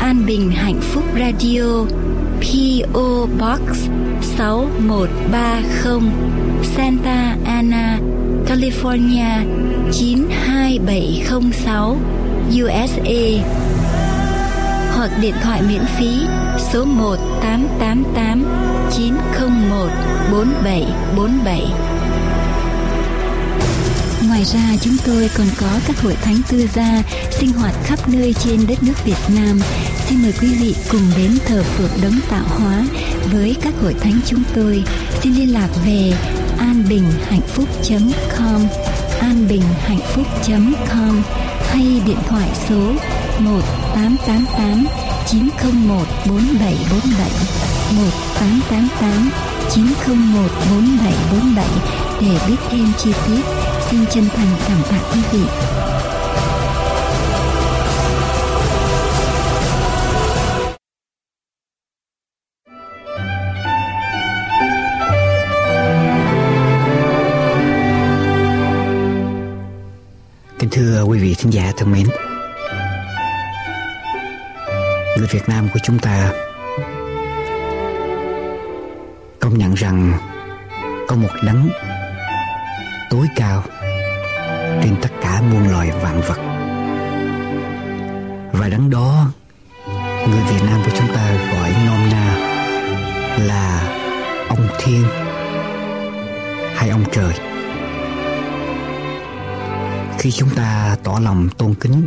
[0.00, 1.84] An Bình Hạnh Phúc Radio
[2.40, 3.88] PO Box
[4.20, 6.10] 6130
[6.62, 7.98] Santa Ana
[8.50, 9.46] California
[9.92, 11.96] 92706
[12.62, 13.22] USA
[14.96, 16.20] hoặc điện thoại miễn phí,
[16.72, 18.44] số 1888
[18.96, 19.88] 901
[20.32, 21.62] 4747.
[24.28, 28.34] Ngoài ra, chúng tôi còn có các hội thánh tư gia sinh hoạt khắp nơi
[28.44, 29.60] trên đất nước Việt Nam.
[30.08, 32.84] Xin mời quý vị cùng đến thờ phượng đấng tạo hóa
[33.32, 34.84] với các hội thánh chúng tôi.
[35.22, 36.12] Xin liên lạc về
[36.58, 38.66] anbinhhạnhphúc.com
[39.20, 41.22] anbinhhạnhphúc.com
[41.62, 42.92] hay điện thoại số
[43.38, 44.86] 1888
[45.26, 47.30] 901 4747
[47.96, 49.30] 1888
[49.74, 51.66] 901 4747
[52.20, 53.42] để biết thêm chi tiết.
[53.90, 55.44] Xin chân thành cảm tạ quý vị.
[71.30, 72.06] Vị thính giả thân mến.
[75.16, 76.32] Người Việt Nam của chúng ta
[79.40, 80.12] Công nhận rằng
[81.08, 81.70] Có một đấng
[83.10, 83.62] Tối cao
[84.82, 86.38] Trên tất cả muôn loài vạn vật.
[88.52, 89.26] Và đấng đó
[90.28, 92.34] Người Việt Nam của chúng ta gọi nôm na
[93.38, 93.96] Là
[94.48, 95.04] Ông Thiên
[96.74, 97.49] Hay ông Trời
[100.20, 102.06] khi chúng ta tỏ lòng tôn kính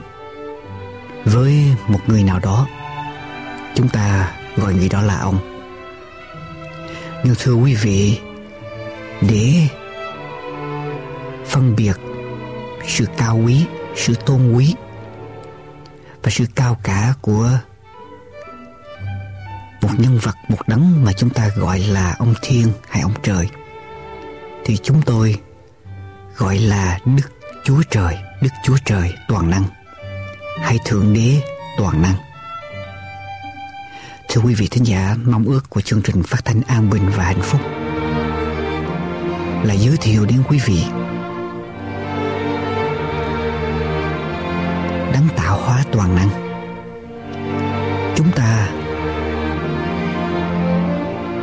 [1.26, 2.67] với một người nào đó,
[3.76, 5.39] chúng ta gọi người đó là ông.
[7.23, 8.19] Nhưng thưa quý vị,
[9.21, 9.67] để
[11.45, 11.97] phân biệt
[12.88, 14.76] sự cao quý, sự tôn quý
[16.23, 17.49] và sự cao cả của
[19.82, 23.49] một nhân vật một đấng mà chúng ta gọi là ông thiên hay ông trời,
[24.65, 25.36] thì chúng tôi
[26.38, 27.33] gọi là đức
[27.65, 29.63] Chúa Trời, Đức Chúa Trời toàn năng
[30.62, 31.41] hay Thượng Đế
[31.78, 32.15] toàn năng.
[34.30, 37.23] Thưa quý vị thính giả, mong ước của chương trình phát thanh an bình và
[37.23, 37.62] hạnh phúc
[39.63, 40.84] là giới thiệu đến quý vị
[45.13, 46.30] đấng tạo hóa toàn năng.
[48.15, 48.69] Chúng ta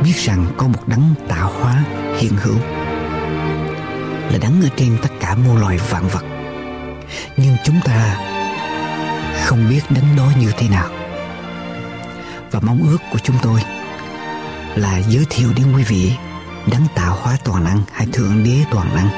[0.03, 1.83] biết rằng có một đấng tạo hóa
[2.17, 2.57] hiện hữu
[4.31, 6.23] là đấng ở trên tất cả muôn loài vạn vật.
[7.37, 8.17] Nhưng chúng ta
[9.43, 10.89] không biết đấng đó như thế nào.
[12.51, 13.61] Và mong ước của chúng tôi
[14.75, 16.11] là giới thiệu đến quý vị
[16.71, 19.09] đấng tạo hóa toàn năng hay thượng đế toàn năng.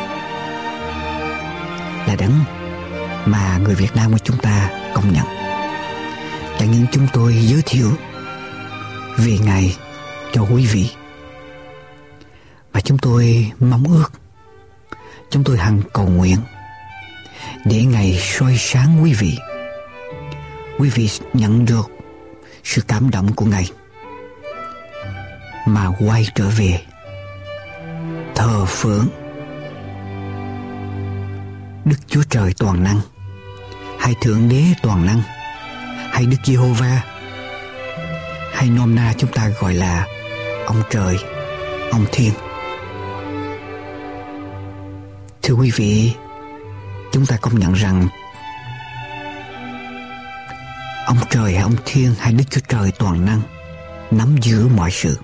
[2.08, 2.34] Là đấng
[3.26, 5.26] mà người Việt Nam của chúng ta công nhận.
[6.60, 7.92] Chẳng những chúng tôi giới thiệu
[9.18, 9.78] về Ngài
[10.34, 10.90] cho quý vị.
[12.72, 14.23] Và chúng tôi mong ước
[15.34, 16.38] chúng tôi hằng cầu nguyện
[17.66, 19.38] để ngày soi sáng quý vị.
[20.80, 21.92] Quý vị nhận được
[22.64, 23.72] sự cảm động của ngài
[25.68, 26.82] mà quay trở về
[28.36, 29.08] thờ phượng
[31.86, 33.00] đức chúa trời toàn năng.
[34.00, 35.22] Hay thượng đế toàn năng
[36.12, 37.04] hay đức giê-hô-va
[38.54, 40.08] hay nôm na chúng ta gọi là
[40.66, 41.18] ông trời,
[41.92, 42.32] ông thiên.
[45.44, 46.14] Thưa quý vị,
[47.12, 48.08] chúng ta công nhận rằng
[51.06, 53.42] ông trời hay ông thiên hay đức chúa trời toàn năng
[54.12, 55.20] nắm giữ mọi sự.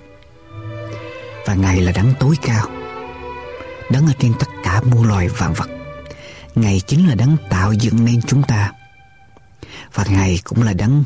[1.46, 2.66] Và ngài là đấng tối cao
[3.90, 5.70] đấng ở trên tất cả muôn loài vạn vật.
[6.54, 8.72] Ngài chính là đấng tạo dựng nên chúng ta.
[9.94, 11.04] Và ngài cũng là đấng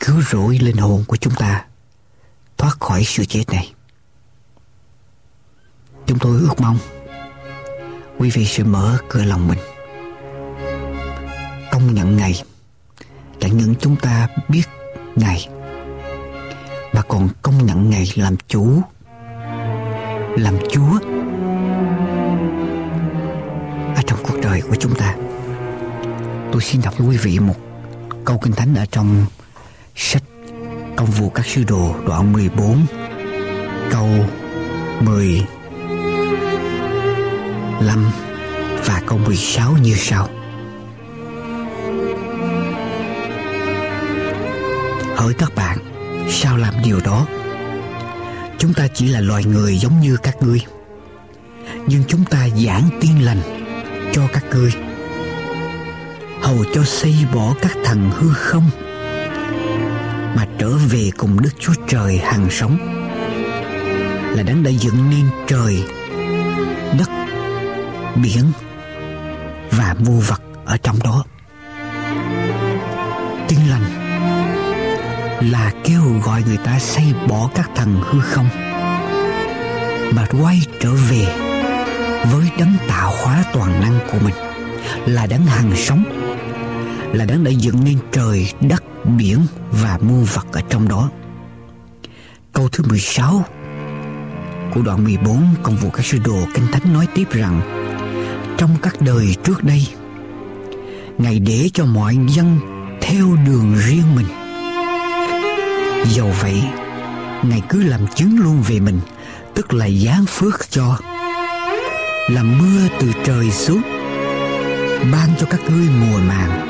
[0.00, 1.64] cứu rỗi linh hồn của chúng ta
[2.56, 3.72] thoát khỏi sự chết này.
[6.06, 6.78] Chúng tôi ước mong
[8.18, 9.58] quý vị sẽ mở cửa lòng mình.
[11.70, 12.42] Công nhận Ngài
[13.40, 14.62] chẳng những chúng ta biết
[15.16, 15.48] Ngài.
[16.92, 18.82] Mà còn công nhận Ngài làm chủ,
[20.36, 20.98] làm Chúa
[23.96, 25.16] ở trong cuộc đời của chúng ta.
[26.52, 27.56] Tôi xin đọc quý vị một
[28.24, 29.26] câu kinh thánh ở trong
[29.96, 30.22] sách
[30.96, 32.86] công vụ các sứ đồ đoạn 14
[33.90, 34.08] câu
[35.00, 35.42] 10
[37.78, 38.10] 15
[38.86, 40.28] và câu 16 như sau.
[45.16, 45.78] Hỡi các bạn,
[46.28, 47.26] sao làm điều đó?
[48.58, 50.60] Chúng ta chỉ là loài người giống như các ngươi.
[51.86, 53.40] Nhưng chúng ta giảng tiên lành
[54.12, 54.72] cho các ngươi.
[56.42, 58.70] Hầu cho xây bỏ các thần hư không
[60.36, 62.78] mà trở về cùng Đức Chúa Trời hàng sống
[64.36, 65.82] là đấng đã dựng nên trời
[66.98, 67.17] đất
[68.22, 68.44] biển
[69.70, 71.24] và mua vật ở trong đó.
[73.48, 73.84] Tin lành
[75.40, 78.48] là kêu gọi người ta xây bỏ các thần hư không
[80.12, 81.26] mà quay trở về
[82.32, 84.34] với đấng tạo hóa toàn năng của mình,
[85.06, 86.04] là đấng hằng sống,
[87.12, 88.84] là đấng đã dựng nên trời, đất,
[89.16, 91.10] biển và muôn vật ở trong đó.
[92.52, 93.44] Câu thứ 16
[94.74, 97.87] của đoạn 14 công vụ các sư đồ kinh thánh nói tiếp rằng
[98.58, 99.86] trong các đời trước đây.
[101.18, 102.58] Ngài để cho mọi dân
[103.00, 104.26] theo đường riêng mình.
[106.06, 106.62] Dầu vậy,
[107.42, 109.00] ngài cứ làm chứng luôn về mình,
[109.54, 110.98] tức là giáng phước cho
[112.28, 113.82] làm mưa từ trời xuống,
[115.12, 116.66] ban cho các ngươi mùa màng,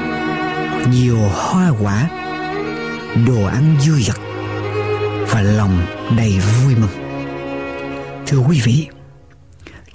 [0.92, 2.08] nhiều hoa quả,
[3.26, 4.16] đồ ăn dư dật
[5.30, 7.24] và lòng đầy vui mừng.
[8.26, 8.86] Thưa quý vị,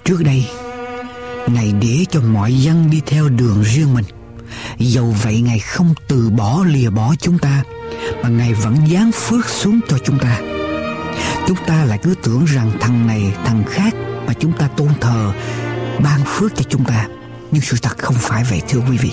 [0.04, 0.44] trước đây
[1.46, 4.04] Ngài để cho mọi dân đi theo đường riêng mình.
[4.78, 7.62] Dầu vậy Ngài không từ bỏ lìa bỏ chúng ta,
[8.22, 10.40] Mà Ngài vẫn giáng phước xuống cho chúng ta.
[11.46, 13.94] Chúng ta lại cứ tưởng rằng thằng này thằng khác
[14.26, 15.32] Mà chúng ta tôn thờ,
[16.02, 17.08] ban phước cho chúng ta.
[17.50, 19.10] Nhưng sự thật không phải vậy, thưa quý vị.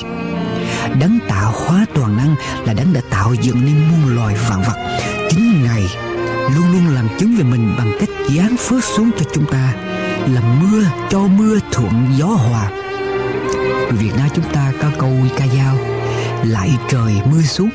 [1.00, 4.98] Đấng tạo hóa toàn năng là đấng đã tạo dựng nên muôn loài vạn vật.
[5.30, 5.84] Chính Ngài
[6.56, 9.74] luôn luôn làm chứng về mình bằng cách giáng phước xuống cho chúng ta
[10.28, 12.70] làm mưa, cho mưa thuận gió hòa.
[13.92, 15.76] Việt Nam chúng ta có câu ca dao,
[16.44, 17.70] lại trời mưa xuống,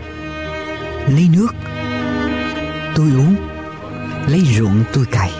[1.08, 1.54] lấy nước,
[2.94, 3.36] tôi uống,
[4.26, 5.32] lấy ruộng tôi cày.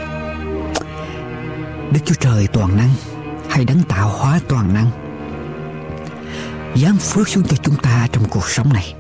[1.92, 2.90] Đức Chúa Trời toàn năng,
[3.51, 4.90] hay đấng tạo hóa toàn năng
[6.77, 8.95] giáng phước xuống cho chúng ta trong cuộc sống này.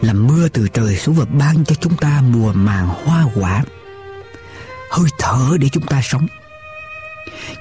[0.00, 3.64] Làm mưa từ trời xuống và ban cho chúng ta mùa màng hoa quả,
[4.90, 6.26] hơi thở để chúng ta sống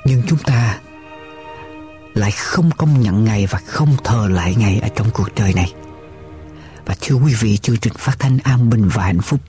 [0.06, 0.80] nhưng chúng ta
[2.14, 5.74] lại không công nhận Ngài và không thờ lại Ngài ở trong cuộc đời này.
[6.86, 9.40] Và thưa quý vị, chương trình phát thanh an bình và hạnh phúc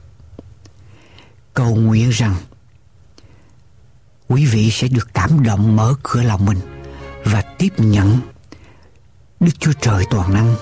[1.54, 2.34] cầu nguyện rằng
[4.28, 6.58] quý vị sẽ được cảm động mở cửa lòng mình
[7.24, 8.20] và tiếp nhận
[9.40, 10.54] Đức Chúa Trời toàn năng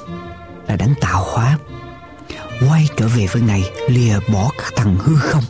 [0.66, 1.58] là đấng tạo hóa
[2.68, 5.44] quay trở về với Ngài lìa bỏ các thằng hư không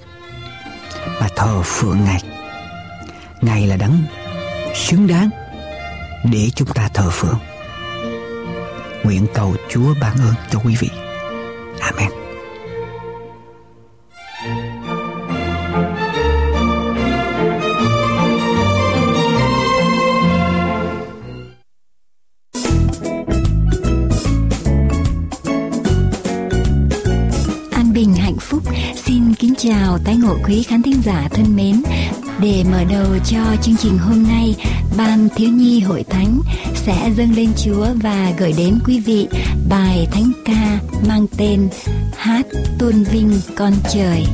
[1.21, 2.23] và thờ phượng Ngài.
[3.41, 4.03] Ngài là đấng
[4.75, 5.31] xứng đáng
[6.33, 7.39] để chúng ta thờ phượng.
[9.05, 10.91] Nguyện cầu Chúa ban ơn cho quý vị.
[11.81, 12.22] Amen.
[32.63, 34.55] Để mở đầu cho chương trình hôm nay,
[34.97, 36.41] Ban Thiếu Nhi Hội Thánh
[36.75, 39.29] sẽ dâng lên Chúa và gửi đến quý vị
[39.69, 41.69] bài thánh ca mang tên
[42.17, 42.47] Hát
[42.79, 44.25] tôn vinh con trời.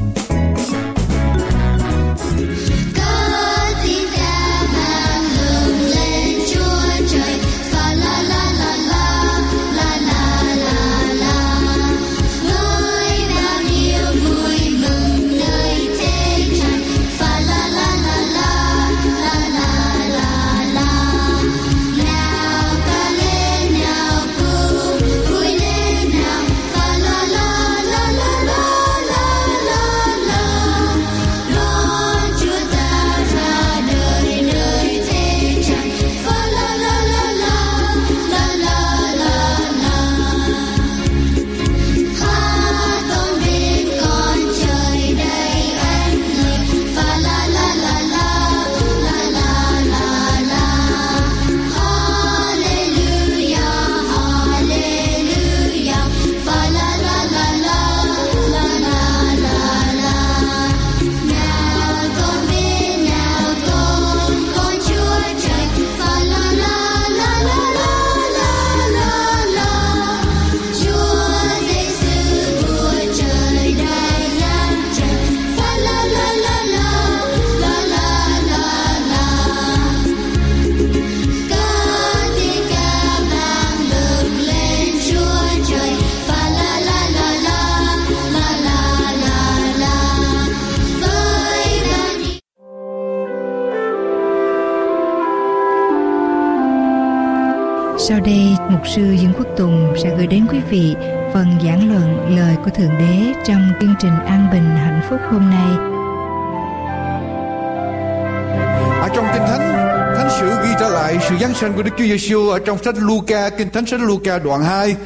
[111.29, 114.39] Sự giáng sinh của Đức Chúa Giêsu ở trong sách Luca, Kinh Thánh sách Luca
[114.39, 114.97] đoạn 2,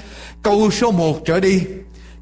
[0.43, 1.63] câu số 1 trở đi.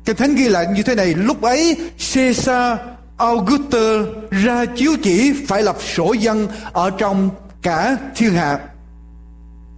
[0.04, 1.76] Kinh Thánh ghi lại như thế này, lúc ấy
[2.14, 2.78] Caesar
[3.16, 7.30] Augustus ra chiếu chỉ phải lập sổ dân ở trong
[7.62, 8.58] cả thiên hạ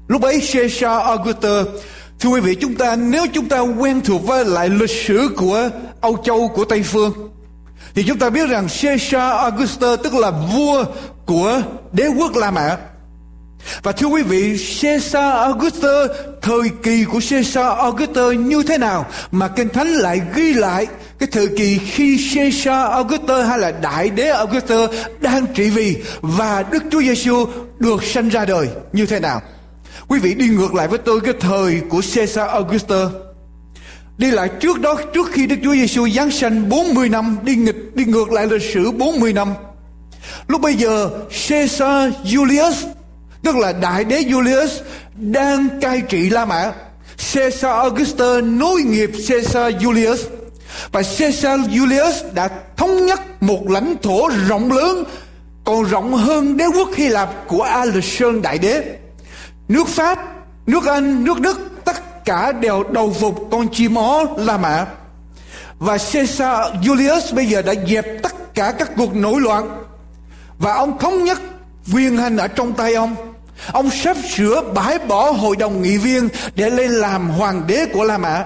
[0.09, 1.67] Lúc ấy Caesar Augustus
[2.21, 5.71] Thưa quý vị chúng ta nếu chúng ta quen thuộc với lại lịch sử của
[6.01, 7.13] Âu Châu của Tây Phương
[7.95, 10.85] thì chúng ta biết rằng Caesar Augustus tức là vua
[11.27, 11.63] của
[11.93, 12.77] đế quốc La Mã.
[13.83, 16.11] Và thưa quý vị, Caesar Augustus,
[16.43, 20.87] thời kỳ của Caesar Augustus như thế nào mà Kinh Thánh lại ghi lại
[21.19, 24.91] cái thời kỳ khi Caesar Augustus hay là Đại đế Augustus
[25.21, 27.47] đang trị vì và Đức Chúa Giêsu
[27.79, 29.43] được sanh ra đời như thế nào?
[30.09, 33.11] Quý vị đi ngược lại với tôi cái thời của Caesar Augustus.
[34.19, 37.97] Đi lại trước đó, trước khi Đức Chúa Giêsu giáng sanh 40 năm, đi nghịch
[37.97, 39.55] đi ngược lại lịch sử 40 năm.
[40.49, 41.11] Lúc bây giờ
[41.49, 42.73] Caesar Julius
[43.43, 44.69] tức là đại đế Julius
[45.15, 46.73] đang cai trị La Mã
[47.35, 50.17] Caesar Augustus nối nghiệp Caesar Julius
[50.93, 55.05] và Caesar Julius đã thống nhất một lãnh thổ rộng lớn
[55.65, 58.99] còn rộng hơn đế quốc Hy Lạp của Alexander Đại Đế.
[59.69, 60.19] Nước Pháp,
[60.67, 64.87] nước Anh, nước Đức tất cả đều đầu phục con chim ó La Mã.
[65.79, 69.85] Và Caesar Julius bây giờ đã dẹp tất cả các cuộc nổi loạn
[70.59, 71.39] và ông thống nhất
[71.95, 73.32] quyền hành ở trong tay ông.
[73.67, 78.05] Ông sắp sửa bãi bỏ hội đồng nghị viên để lên làm hoàng đế của
[78.05, 78.45] La Mã.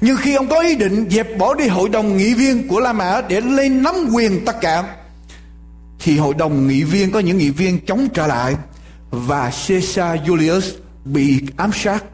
[0.00, 2.92] Nhưng khi ông có ý định dẹp bỏ đi hội đồng nghị viên của La
[2.92, 4.84] Mã để lên nắm quyền tất cả,
[5.98, 8.54] thì hội đồng nghị viên có những nghị viên chống trả lại
[9.10, 10.62] và Caesar Julius
[11.04, 12.04] bị ám sát.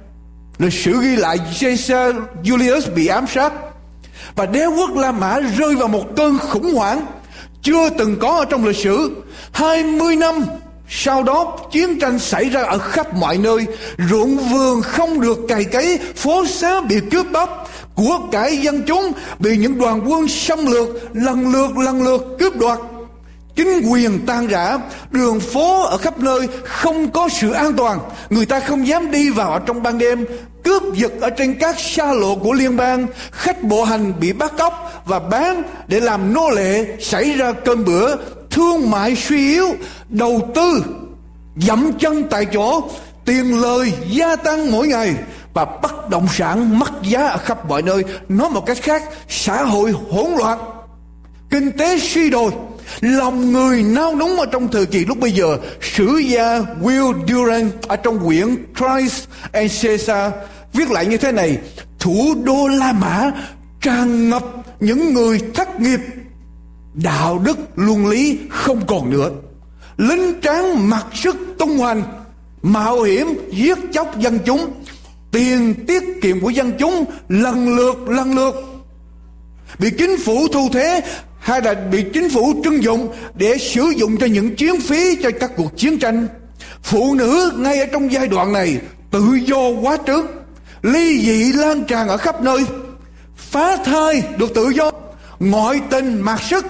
[0.58, 2.14] Lịch sử ghi lại Caesar
[2.44, 3.52] Julius bị ám sát
[4.36, 7.06] và đế quốc La Mã rơi vào một cơn khủng hoảng
[7.62, 9.22] chưa từng có ở trong lịch sử.
[9.52, 10.44] 20 năm
[10.94, 13.66] sau đó, chiến tranh xảy ra ở khắp mọi nơi.
[14.10, 17.70] Ruộng vườn không được cày cấy, Phố xá bị cướp bóc.
[17.94, 22.56] Của cải dân chúng bị những đoàn quân xâm lược, Lần lượt lần lượt cướp
[22.56, 22.78] đoạt.
[23.56, 24.78] Chính quyền tan rã,
[25.10, 27.98] Đường phố ở khắp nơi không có sự an toàn.
[28.30, 30.24] Người ta không dám đi vào trong ban đêm.
[30.64, 33.06] Cướp giật ở trên các xa lộ của liên bang.
[33.30, 37.84] Khách bộ hành bị bắt cóc Và bán để làm nô lệ Xảy ra cơn
[37.84, 38.16] bữa.
[38.52, 39.66] Thương mại suy yếu,
[40.08, 40.84] Đầu tư
[41.56, 42.90] Dậm chân tại chỗ,
[43.24, 45.14] Tiền lời gia tăng mỗi ngày
[45.54, 48.04] Và bất động sản mất giá ở khắp mọi nơi.
[48.28, 50.58] Nói một cách khác, Xã hội hỗn loạn,
[51.50, 52.52] Kinh tế suy đồi,
[53.00, 55.58] Lòng người nao núng ở trong thời kỳ lúc bây giờ.
[55.80, 60.32] Sử gia Will Durant Ở trong quyển Christ and Caesar
[60.72, 61.58] Viết lại như thế này,
[61.98, 63.30] Thủ đô La Mã
[63.80, 64.44] tràn ngập
[64.80, 66.00] những người thất nghiệp
[66.94, 69.30] Đạo đức luân lý không còn nữa.
[69.96, 72.02] Lính tráng mặc sức tung hoành
[72.62, 74.72] Mạo hiểm giết chóc dân chúng.
[75.30, 78.54] Tiền tiết kiệm của dân chúng lần lượt lần lượt.
[79.78, 81.00] Bị chính phủ thu thế
[81.38, 85.30] hay là bị chính phủ trưng dụng để sử dụng cho những chiến phí cho
[85.40, 86.26] các cuộc chiến tranh.
[86.82, 88.78] Phụ nữ ngay ở trong giai đoạn này
[89.10, 90.26] tự do quá trước,
[90.82, 92.64] ly dị lan tràn ở khắp nơi,
[93.36, 94.90] phá thai được tự do,
[95.40, 96.66] ngoại tình mặc sức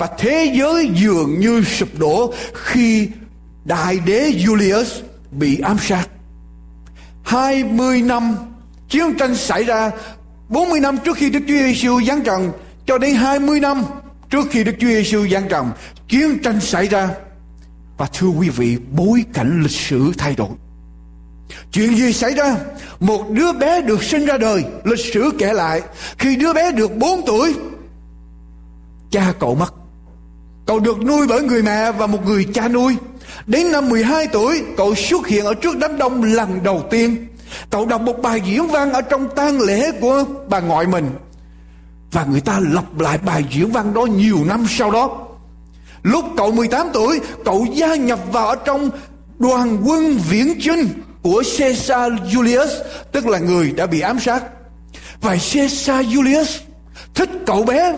[0.00, 3.08] và thế giới dường như sụp đổ khi
[3.64, 4.84] đại đế Julius
[5.30, 6.08] bị ám sát.
[7.22, 8.36] 20 năm
[8.88, 9.90] chiến tranh xảy ra
[10.48, 12.52] 40 năm trước khi Đức Chúa Giêsu giáng trần
[12.86, 13.84] cho đến 20 năm
[14.30, 15.70] trước khi Đức Chúa Giêsu giáng trần,
[16.08, 17.10] chiến tranh xảy ra.
[17.96, 20.48] Và thưa quý vị, bối cảnh lịch sử thay đổi.
[21.72, 22.56] Chuyện gì xảy ra?
[23.00, 25.82] Một đứa bé được sinh ra đời, lịch sử kể lại,
[26.18, 27.54] khi đứa bé được 4 tuổi,
[29.10, 29.74] cha cậu mất.
[30.70, 32.96] Cậu được nuôi bởi người mẹ và một người cha nuôi.
[33.46, 37.26] Đến năm 12 tuổi, cậu xuất hiện ở trước đám đông lần đầu tiên.
[37.70, 41.10] Cậu đọc một bài diễn văn ở trong tang lễ của bà ngoại mình
[42.12, 45.26] và người ta lặp lại bài diễn văn đó nhiều năm sau đó.
[46.02, 48.90] Lúc cậu 18 tuổi, cậu gia nhập vào ở trong
[49.38, 50.88] đoàn quân viễn chinh
[51.22, 54.44] của Caesar Julius, tức là người đã bị ám sát.
[55.20, 56.58] Và Caesar Julius
[57.14, 57.96] thích cậu bé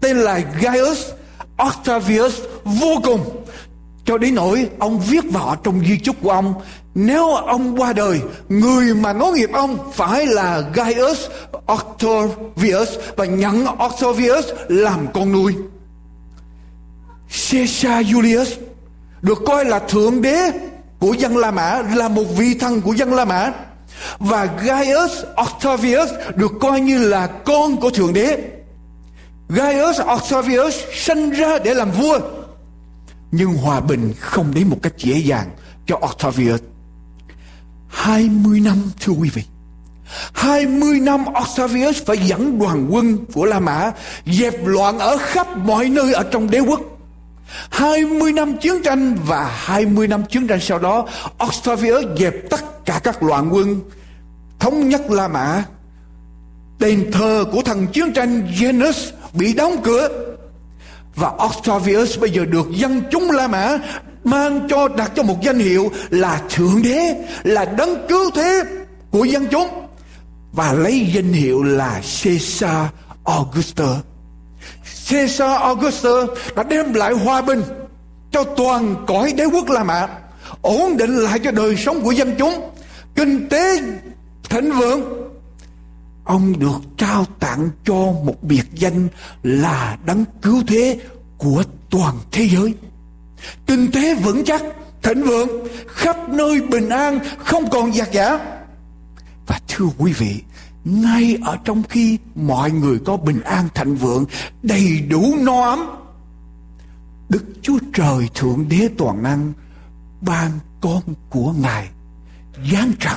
[0.00, 1.15] tên là Gaius
[1.56, 2.34] Octavius
[2.64, 3.42] vô cùng.
[4.04, 6.54] Cho đến nỗi ông viết vào trong di chúc của ông,
[6.94, 11.26] nếu ông qua đời, người mà nối nghiệp ông phải là Gaius
[11.66, 15.54] Octavius và nhận Octavius làm con nuôi.
[17.50, 18.46] Caesar Julius
[19.22, 20.50] được coi là thượng đế
[20.98, 23.52] của dân La Mã, là một vị thần của dân La Mã.
[24.18, 28.38] Và Gaius Octavius được coi như là con của thượng đế.
[29.48, 32.18] Gaius, Octavius sinh ra để làm vua
[33.32, 35.50] nhưng hòa bình không đến một cách dễ dàng
[35.86, 36.60] cho Octavius.
[37.88, 39.42] 20 năm, thưa quý vị.
[40.32, 43.92] 20 năm Octavius phải dẫn đoàn quân của La Mã
[44.26, 46.80] dẹp loạn ở khắp mọi nơi ở trong đế quốc.
[47.70, 51.06] 20 năm chiến tranh và 20 năm chiến tranh sau đó,
[51.38, 53.80] Octavius dẹp tất cả các loạn quân,
[54.58, 55.64] thống nhất La Mã.
[56.78, 60.08] Đền thờ của thần chiến tranh Janus bị đóng cửa
[61.14, 63.78] và Octavius bây giờ được dân chúng La Mã
[64.24, 68.62] mang cho đặt cho một danh hiệu là thượng đế là đấng cứu thế
[69.10, 69.68] của dân chúng
[70.52, 72.86] và lấy danh hiệu là Caesar
[73.24, 73.96] Augustus.
[75.10, 77.62] Caesar Augustus đã đem lại hòa bình
[78.32, 80.08] cho toàn cõi đế quốc La Mã,
[80.62, 82.70] ổn định lại cho đời sống của dân chúng,
[83.14, 83.82] kinh tế
[84.48, 85.25] thịnh vượng.
[86.26, 89.08] Ông được trao tặng cho một biệt danh
[89.42, 91.00] là đấng cứu thế
[91.38, 92.74] của toàn thế giới.
[93.66, 94.62] Kinh tế vững chắc,
[95.02, 95.48] thịnh vượng,
[95.88, 98.38] khắp nơi bình an, không còn giặc giả.
[99.46, 100.42] Và thưa quý vị,
[100.84, 104.24] ngay ở trong khi mọi người có bình an thịnh vượng,
[104.62, 105.86] đầy đủ no ấm,
[107.28, 109.52] đức chúa trời thượng đế toàn năng,
[110.20, 110.50] ban
[110.80, 111.88] con của ngài,
[112.72, 113.16] giáng trần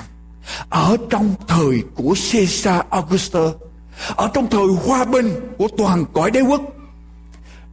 [0.70, 3.54] ở trong thời của Caesar Augustus
[4.16, 6.62] ở trong thời hòa bình của toàn cõi đế quốc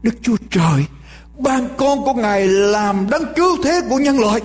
[0.02, 0.84] Đức Chúa Trời
[1.38, 4.40] ban con của Ngài làm đấng cứu thế của nhân loại.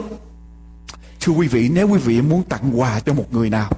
[1.22, 3.70] Thưa quý vị nếu quý vị muốn tặng quà cho một người nào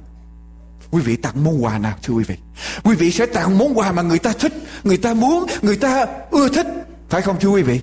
[0.90, 2.36] Quý vị tặng món quà nào thưa quý vị?
[2.82, 4.52] Quý vị sẽ tặng món quà mà người ta thích
[4.84, 6.66] Người ta muốn, người ta ưa thích
[7.08, 7.80] Phải không thưa quý vị?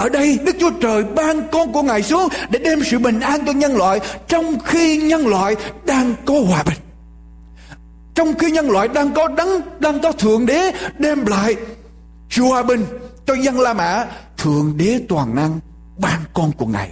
[0.00, 3.46] Ở đây Đức Chúa Trời ban con của Ngài xuống để đem sự bình an
[3.46, 6.78] cho nhân loại trong khi nhân loại đang có hòa bình.
[8.14, 11.56] Trong khi nhân loại đang có đấng, đang có Thượng Đế đem lại
[12.30, 12.86] sự hòa bình
[13.26, 15.60] cho dân La Mã, Thượng Đế toàn năng
[15.98, 16.90] ban con của Ngài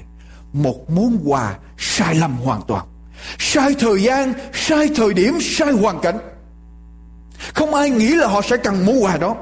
[0.53, 2.87] một món quà sai lầm hoàn toàn.
[3.39, 6.19] Sai thời gian, sai thời điểm, sai hoàn cảnh.
[7.55, 9.37] Không ai nghĩ là họ sẽ cần món quà đó.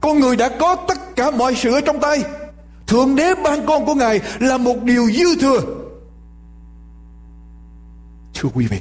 [0.00, 2.24] Con người đã có tất cả mọi sự ở trong tay
[2.88, 5.60] Thượng đế ban con của Ngài là một điều dư thừa.
[8.34, 8.80] Thưa quý vị,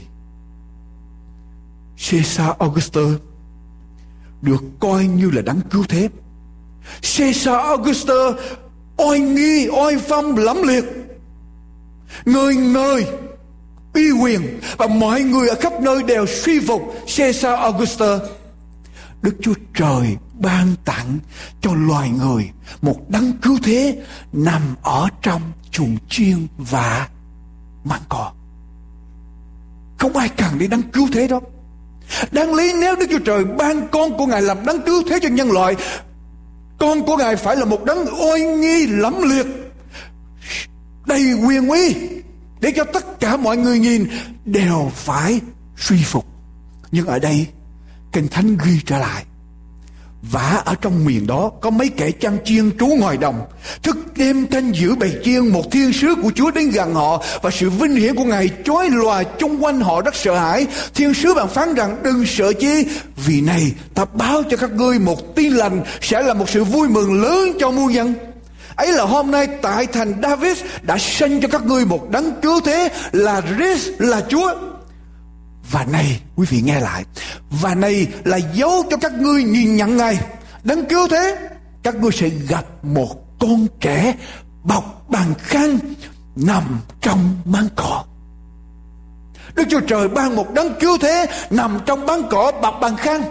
[2.09, 3.13] Caesar Augustus
[4.41, 6.09] được coi như là đấng cứu thế.
[7.17, 8.35] Caesar Augustus
[8.97, 10.85] oai nghi, oai phong lẫm liệt.
[12.25, 13.05] Người người
[13.93, 16.81] uy quyền và mọi người ở khắp nơi đều suy phục
[17.17, 18.21] Caesar Augustus.
[19.21, 21.19] Đức Chúa Trời ban tặng
[21.61, 22.49] cho loài người
[22.81, 27.07] một đấng cứu thế nằm ở trong chuồng chiên và
[27.83, 28.31] mang cò.
[29.97, 31.41] Không ai cần đi đấng cứu thế đó.
[32.31, 35.29] Đáng lý nếu Đức Chúa Trời ban con của Ngài làm đấng cứu thế cho
[35.29, 35.75] nhân loại,
[36.77, 39.45] con của Ngài phải là một đấng oai nghi lẫm liệt,
[41.05, 41.95] đầy quyền uy,
[42.59, 44.07] để cho tất cả mọi người nhìn
[44.45, 45.41] đều phải
[45.77, 46.25] suy phục.
[46.91, 47.47] Nhưng ở đây,
[48.11, 49.25] Kinh Thánh ghi trở lại,
[50.21, 53.41] và ở trong miền đó có mấy kẻ chăn chiên trú ngoài đồng.
[53.83, 57.51] Thức đêm canh giữ bầy chiên, Một thiên sứ của Chúa đến gần họ Và
[57.51, 60.67] sự vinh hiển của Ngài chói lòa chung quanh họ rất sợ hãi.
[60.95, 62.85] Thiên sứ bạn phán rằng, đừng sợ chi,
[63.25, 66.87] Vì này ta báo cho các ngươi một tin lành Sẽ là một sự vui
[66.87, 68.13] mừng lớn cho muôn dân.
[68.75, 72.61] Ấy là hôm nay tại thành David đã sinh cho các ngươi một đấng cứu
[72.61, 74.53] thế, là Christ là Chúa
[75.71, 77.05] và này, quý vị nghe lại.
[77.49, 80.19] Và này là dấu cho các ngươi nhìn nhận Ngài.
[80.63, 81.37] Đấng cứu thế,
[81.83, 84.15] Các ngươi sẽ gặp một con trẻ
[84.63, 85.79] Bọc bằng khăn
[86.35, 88.03] Nằm trong máng cỏ.
[89.55, 93.21] Đức Chúa Trời ban một đấng cứu thế Nằm trong máng cỏ bọc bằng khăn.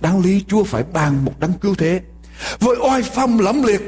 [0.00, 2.00] Đáng lý Chúa phải ban một đấng cứu thế
[2.58, 3.80] Với oai phong lẫm liệt,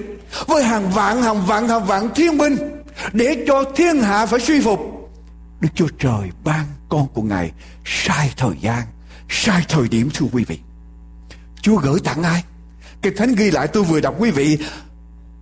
[0.47, 2.57] Với hàng vạn hàng vạn hàng vạn thiên binh
[3.13, 4.96] Để cho thiên hạ phải suy phục.
[5.61, 7.53] Đức Chúa Trời ban con của Ngài
[7.85, 8.83] sai thời gian,
[9.29, 10.59] sai thời điểm thưa quý vị.
[11.63, 12.45] Chúa gửi tặng ai?
[13.03, 14.59] Kinh Thánh ghi lại tôi vừa đọc quý vị.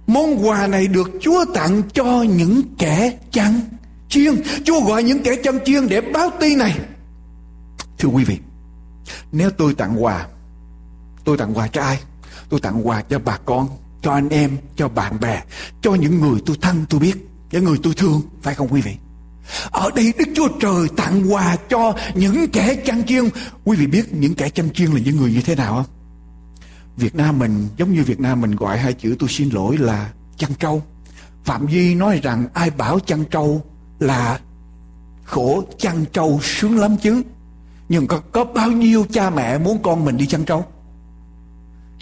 [0.06, 3.60] Món quà này được Chúa tặng cho những kẻ chăn
[4.08, 4.42] chiên.
[4.64, 6.78] Chúa gọi những kẻ chăn chiên để báo tin này.
[7.98, 8.38] Thưa quý vị,
[9.32, 10.26] nếu tôi tặng quà,
[11.24, 11.98] tôi tặng quà cho ai?
[12.48, 13.68] Tôi tặng quà cho bà con,
[14.02, 15.42] cho anh em, cho bạn bè,
[15.82, 17.14] cho những người tôi thân tôi biết,
[17.50, 18.96] những người tôi thương, phải không quý vị?
[19.70, 23.24] Ở đây Đức Chúa Trời tặng quà cho những kẻ chăn chiên.
[23.64, 25.86] Quý vị biết những kẻ chăn chiên là những người như thế nào không?
[26.96, 30.10] Việt Nam mình giống như Việt Nam mình gọi hai chữ tôi xin lỗi là
[30.36, 30.82] chăn trâu.
[31.44, 33.62] Phạm Duy nói rằng ai bảo chăn trâu
[33.98, 34.40] là
[35.24, 37.22] khổ chăn trâu sướng lắm chứ.
[37.88, 40.64] Nhưng có, có bao nhiêu cha mẹ muốn con mình đi chăn trâu?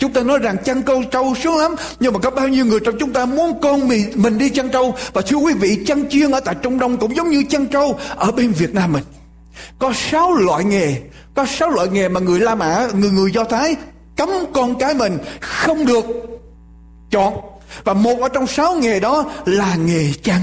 [0.02, 2.80] Chúng ta nói rằng chăn câu trâu sướng lắm Nhưng mà có bao nhiêu người
[2.80, 4.94] trong chúng ta muốn con mình, mình đi chăn trâu?
[5.12, 7.98] Và thưa quý vị chăn chiên ở tại Trung Đông cũng giống như chăn trâu
[8.16, 9.04] Ở bên Việt Nam mình.
[9.78, 10.96] Có sáu loại nghề
[11.34, 13.76] Có sáu loại nghề mà người La Mã Người người Do Thái
[14.16, 16.04] cấm con cái mình Không được
[17.10, 17.34] chọn.
[17.84, 20.40] Và một ở trong sáu nghề đó Là nghề chăn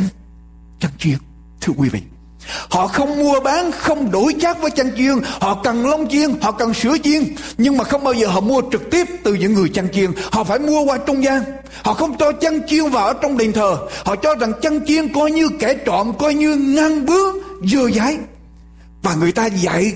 [0.80, 1.18] Chăn chiên.
[1.62, 2.00] Thưa quý vị.
[2.70, 5.14] Họ không mua bán, không đổi chác với chăn chiên.
[5.42, 7.24] Họ cần lông chiên, họ cần sữa chiên.
[7.58, 10.12] Nhưng mà không bao giờ họ mua trực tiếp từ những người chăn chiên.
[10.32, 11.44] Họ phải mua qua trung gian.
[11.84, 13.78] Họ không cho chăn chiên vào ở trong đền thờ.
[14.06, 18.18] Họ cho rằng chăn chiên coi như kẻ trộm, coi như ngang bướng, dơ dãi
[19.02, 19.94] Và người ta dạy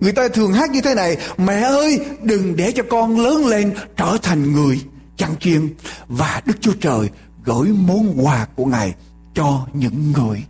[0.00, 3.74] Người ta thường hát như thế này Mẹ ơi đừng để cho con lớn lên
[3.96, 4.80] Trở thành người
[5.16, 5.74] chăn chiên
[6.08, 7.08] Và Đức Chúa Trời
[7.44, 8.94] Gửi món quà của Ngài
[9.34, 10.44] Cho những người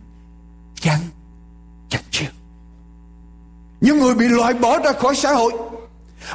[0.81, 0.99] chăn
[1.93, 2.31] chăn chiêu
[3.83, 5.53] những người bị loại bỏ ra khỏi xã hội.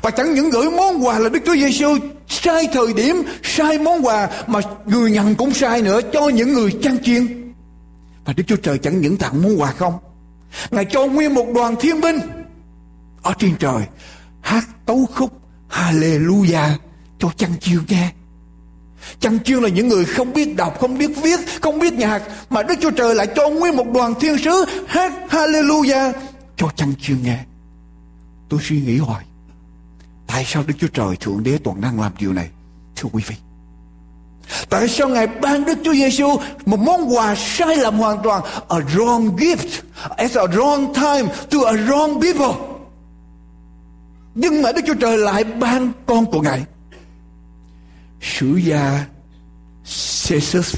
[0.03, 1.97] Và chẳng những gửi món quà là Đức Chúa Giêsu
[2.29, 6.71] sai thời điểm, sai món quà, mà người nhận cũng sai nữa cho những người
[6.83, 7.53] chăn chiên.
[8.25, 9.99] Và Đức Chúa Trời chẳng những tặng món quà không.
[10.71, 12.19] Ngài cho nguyên một đoàn thiên binh
[13.23, 13.83] Ở trên trời,
[14.41, 15.33] Hát tấu khúc
[15.71, 16.71] Hallelujah
[17.19, 18.11] Cho chăn chiêu nghe.
[19.21, 22.63] Chăn chiêu là những người không biết đọc Không biết viết Không biết nhạc Mà
[22.63, 26.13] Đức Chúa Trời lại cho nguyên một đoàn thiên sứ Hát Hallelujah
[26.57, 27.39] Cho chăn chiêu nghe
[28.49, 29.25] Tôi suy nghĩ hoài
[30.27, 32.49] Tại sao Đức Chúa Trời Thượng Đế Toàn Năng làm điều này
[32.97, 33.35] Thưa quý vị
[34.69, 36.29] Tại sao Ngài ban Đức Chúa Giêsu
[36.67, 39.83] một món quà sai lầm hoàn toàn, a wrong gift,
[40.17, 42.67] at a wrong time to a wrong people.
[44.35, 46.65] Nhưng mà Đức Chúa Trời lại ban con của Ngài.
[48.21, 49.07] Sử gia
[50.29, 50.77] Caesar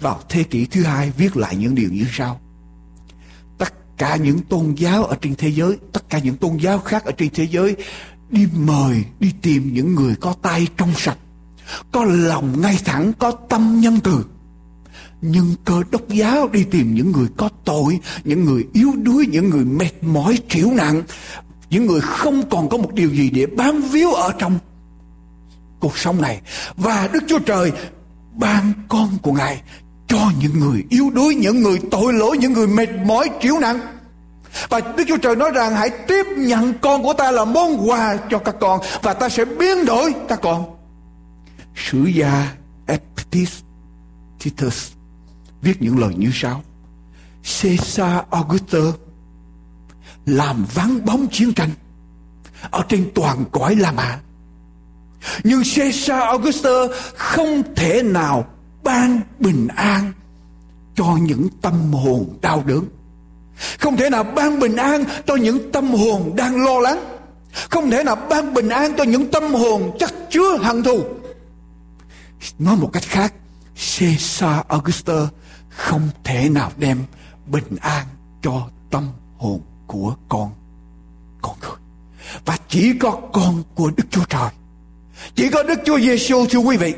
[0.00, 2.40] vào thế kỷ thứ hai viết lại những điều như sau.
[3.58, 7.04] Tất cả những tôn giáo ở trên thế giới, tất cả những tôn giáo khác
[7.04, 7.76] ở trên thế giới
[8.30, 11.18] đi mời, đi tìm những người có tay trong sạch
[11.92, 14.24] có lòng ngay thẳng có tâm nhân từ
[15.22, 19.50] nhưng cơ đốc giáo đi tìm những người có tội những người yếu đuối những
[19.50, 21.02] người mệt mỏi triểu nặng
[21.70, 24.58] những người không còn có một điều gì để bám víu ở trong
[25.82, 26.40] cuộc sống này.
[26.76, 27.72] Và đức chúa trời
[28.32, 29.62] ban con của ngài
[30.08, 33.80] cho những người yếu đuối, những người tội lỗi, những người mệt mỏi, chịu nặng.
[34.68, 38.16] Và Đức Chúa Trời nói rằng, hãy tiếp nhận con của ta là món quà
[38.30, 40.76] cho các con, và ta sẽ biến đổi các con.
[41.76, 42.52] Sử gia
[42.86, 44.92] Epictetus
[45.62, 46.62] viết những lời như sau.
[47.62, 48.94] Caesar Augustus
[50.26, 51.70] làm vắng bóng chiến tranh
[52.70, 54.18] ở trên toàn cõi La Mã.
[55.44, 58.46] Nhưng Caesar Augustus không thể nào
[58.82, 60.12] ban bình an
[60.96, 62.84] cho những tâm hồn đau đớn.
[63.78, 67.04] Không thể nào ban bình an cho những tâm hồn đang lo lắng.
[67.70, 71.04] Không thể nào ban bình an cho những tâm hồn chắc chứa hận thù.
[72.58, 73.34] Nói một cách khác,
[73.98, 75.28] Caesar Augustus
[75.68, 77.04] không thể nào đem
[77.46, 78.06] bình an
[78.42, 80.50] cho tâm hồn của con
[81.42, 81.76] con người.
[82.44, 84.50] Và chỉ có con của Đức Chúa Trời.
[85.34, 86.94] Chỉ có Đức Chúa Giêsu thưa quý vị.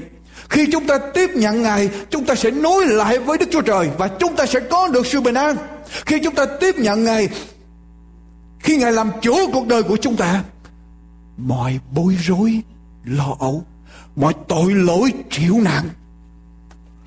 [0.50, 3.90] Khi chúng ta tiếp nhận Ngài, chúng ta sẽ nối lại với Đức Chúa Trời
[3.98, 5.56] và chúng ta sẽ có được sự bình an.
[6.06, 7.28] Khi chúng ta tiếp nhận Ngài,
[8.58, 10.42] khi Ngài làm chủ cuộc đời của chúng ta,
[11.36, 12.60] mọi bối rối,
[13.04, 13.64] lo âu
[14.16, 15.88] mọi tội lỗi chịu nạn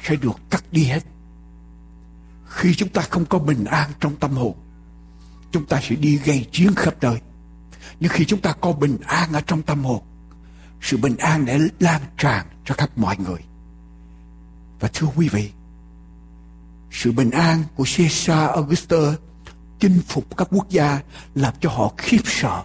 [0.04, 1.04] sẽ được cắt đi hết
[2.50, 4.56] khi chúng ta không có bình an trong tâm hồn
[5.52, 7.22] chúng ta sẽ đi gây chiến khắp nơi
[8.00, 10.04] nhưng khi chúng ta có bình an ở trong tâm hồn
[10.82, 13.40] sự bình an để lan tràn cho khắp mọi người
[14.80, 15.52] và thưa quý vị
[16.92, 19.16] sự bình an của Caesar Augustus
[19.80, 21.02] chinh phục các quốc gia
[21.36, 22.64] làm cho họ khiếp sợ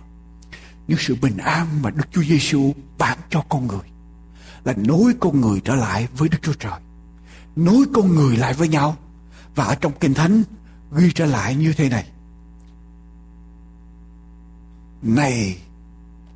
[0.88, 3.92] nhưng sự bình an mà Đức Chúa Giêsu ban cho con người
[4.64, 6.80] là nối con người trở lại với Đức Chúa Trời.
[7.56, 8.96] Nối con người lại với nhau.
[9.54, 10.42] Và ở trong Kinh Thánh
[10.96, 12.06] ghi trở lại như thế này.
[15.02, 15.58] Này,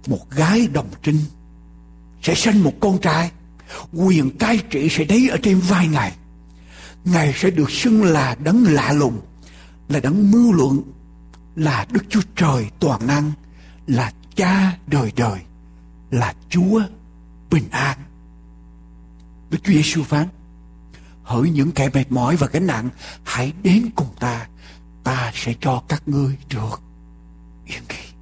[0.06, 1.20] một gái đồng trinh
[2.26, 3.30] sẽ sinh một con trai.
[3.92, 6.12] Quyền cai trị sẽ đấy ở trên vai Ngài.
[7.04, 9.20] Ngài sẽ được xưng là đấng lạ lùng,
[9.88, 10.82] là đấng mưu luận,
[11.56, 13.32] là Đức Chúa Trời toàn năng,
[13.86, 15.40] là cha đời đời,
[16.10, 16.82] là Chúa
[17.50, 17.98] bình an.
[19.50, 20.28] Đức Chúa Giêsu phán
[21.22, 22.88] Hỡi những kẻ mệt mỏi và gánh nặng
[23.24, 24.46] Hãy đến cùng ta
[25.04, 26.82] Ta sẽ cho các ngươi được
[27.66, 28.15] yên nghỉ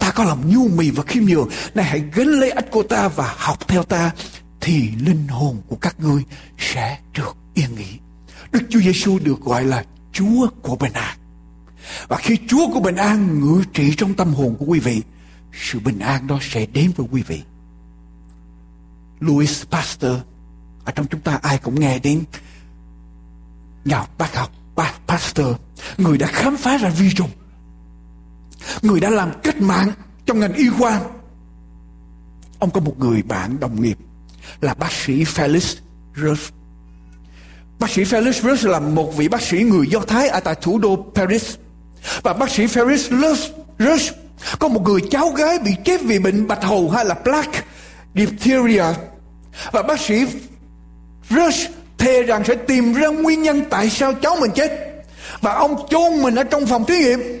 [0.00, 1.48] Ta có lòng nhu mì và khiêm nhường.
[1.74, 4.10] Này hãy gánh lấy ách của ta và học theo ta
[4.60, 6.22] Thì linh hồn của các ngươi
[6.58, 7.98] sẽ được yên nghỉ.
[8.52, 11.16] Đức Chúa Giêsu được gọi là Chúa của bình an.
[12.08, 15.02] Và khi Chúa của bình an ngự trị trong tâm hồn của quý vị
[15.52, 17.42] Sự bình an đó sẽ đến với quý vị.
[19.20, 20.16] Louis Pasteur
[20.84, 22.24] ở trong chúng ta ai cũng nghe đến
[23.84, 25.56] nhà bác học bác Pasteur,
[25.98, 27.30] người đã khám phá ra vi trùng
[28.82, 29.92] người đã làm cách mạng
[30.26, 31.00] trong ngành y khoa
[32.58, 33.98] ông có một người bạn đồng nghiệp
[34.60, 35.76] là bác sĩ Felix
[36.16, 36.52] Rush
[37.78, 40.78] bác sĩ Felix Rush là một vị bác sĩ người Do Thái ở tại thủ
[40.78, 41.54] đô Paris
[42.22, 44.14] và bác sĩ Felix Rush,
[44.58, 47.60] có một người cháu gái bị chết vì bệnh bạch hầu hay là plaque
[48.14, 48.84] diphtheria
[49.72, 50.26] và bác sĩ
[51.30, 54.70] Rush thề rằng sẽ tìm ra nguyên nhân tại sao cháu mình chết.
[55.40, 57.39] Và ông chôn mình ở trong phòng thí nghiệm.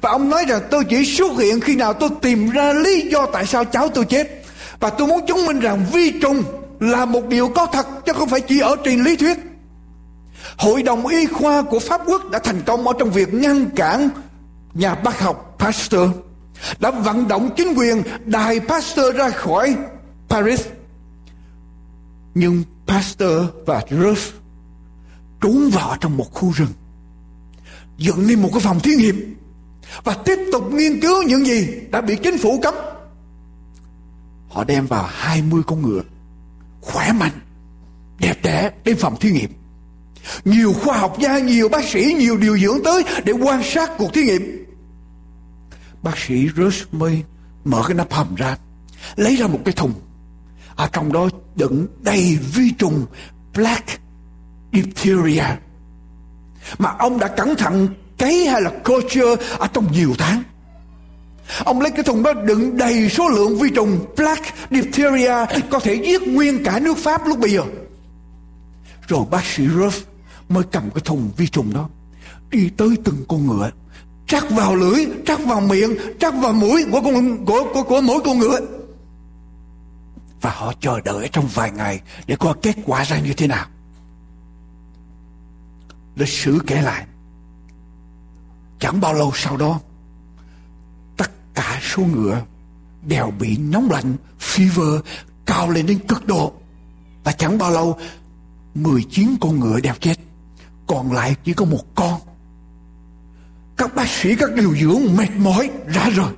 [0.00, 3.26] Và ông nói rằng tôi chỉ xuất hiện khi nào tôi tìm ra lý do
[3.26, 4.42] tại sao cháu tôi chết.
[4.80, 6.42] Và tôi muốn chứng minh rằng vi trùng
[6.80, 9.38] là một điều có thật, chứ không phải chỉ ở trên lý thuyết.
[10.58, 14.08] Hội đồng y khoa của Pháp quốc đã thành công ở trong việc ngăn cản
[14.74, 16.10] nhà bác học Pasteur,
[16.78, 19.76] đã vận động chính quyền đài Pasteur ra khỏi
[20.28, 20.62] Paris.
[22.34, 24.34] Nhưng Pasteur và Ruth
[25.40, 26.72] trốn vào trong một khu rừng,
[27.98, 29.36] dựng nên một cái phòng thí nghiệm
[30.04, 32.74] và tiếp tục nghiên cứu những gì đã bị chính phủ cấm.
[34.48, 36.02] Họ đem vào 20 con ngựa,
[36.80, 37.40] khỏe mạnh,
[38.18, 39.50] đẹp đẽ đến phòng thí nghiệm.
[40.44, 44.14] Nhiều khoa học gia, nhiều bác sĩ, nhiều điều dưỡng tới để quan sát cuộc
[44.14, 44.66] thí nghiệm.
[46.02, 47.22] Bác sĩ Rosemary
[47.64, 48.56] mở cái nắp hầm ra,
[49.16, 49.92] lấy ra một cái thùng.
[50.76, 53.06] Ở trong đó đựng đầy vi trùng
[53.54, 54.00] black
[54.72, 55.44] diphtheria.
[56.78, 57.88] Mà ông đã cẩn thận
[58.20, 60.42] cấy hay là culture ở trong nhiều tháng?
[61.64, 65.34] Ông lấy cái thùng đó đựng đầy số lượng vi trùng Black Diphtheria
[65.70, 67.62] có thể giết nguyên cả nước Pháp lúc bây giờ.
[69.08, 70.00] Rồi bác sĩ Ruff
[70.48, 71.88] mới cầm cái thùng vi trùng đó
[72.50, 73.70] đi tới từng con ngựa
[74.26, 78.20] trắc vào lưỡi trắc vào miệng trắc vào mũi của con của, của, của mỗi
[78.24, 78.60] con ngựa.
[80.40, 83.66] Và họ chờ đợi trong vài ngày để coi kết quả ra như thế nào.
[86.16, 87.06] Lịch sử kể lại
[88.80, 89.80] chẳng bao lâu sau đó,
[91.16, 92.42] tất cả số ngựa
[93.02, 95.00] đều bị nóng lạnh, fever
[95.46, 96.52] cao lên đến cực độ.
[97.24, 97.98] Và chẳng bao lâu
[98.74, 100.14] 19 con ngựa đều chết.
[100.86, 102.20] Còn lại chỉ có một con.
[103.76, 106.32] Các bác sĩ, các điều dưỡng mệt mỏi ra rồi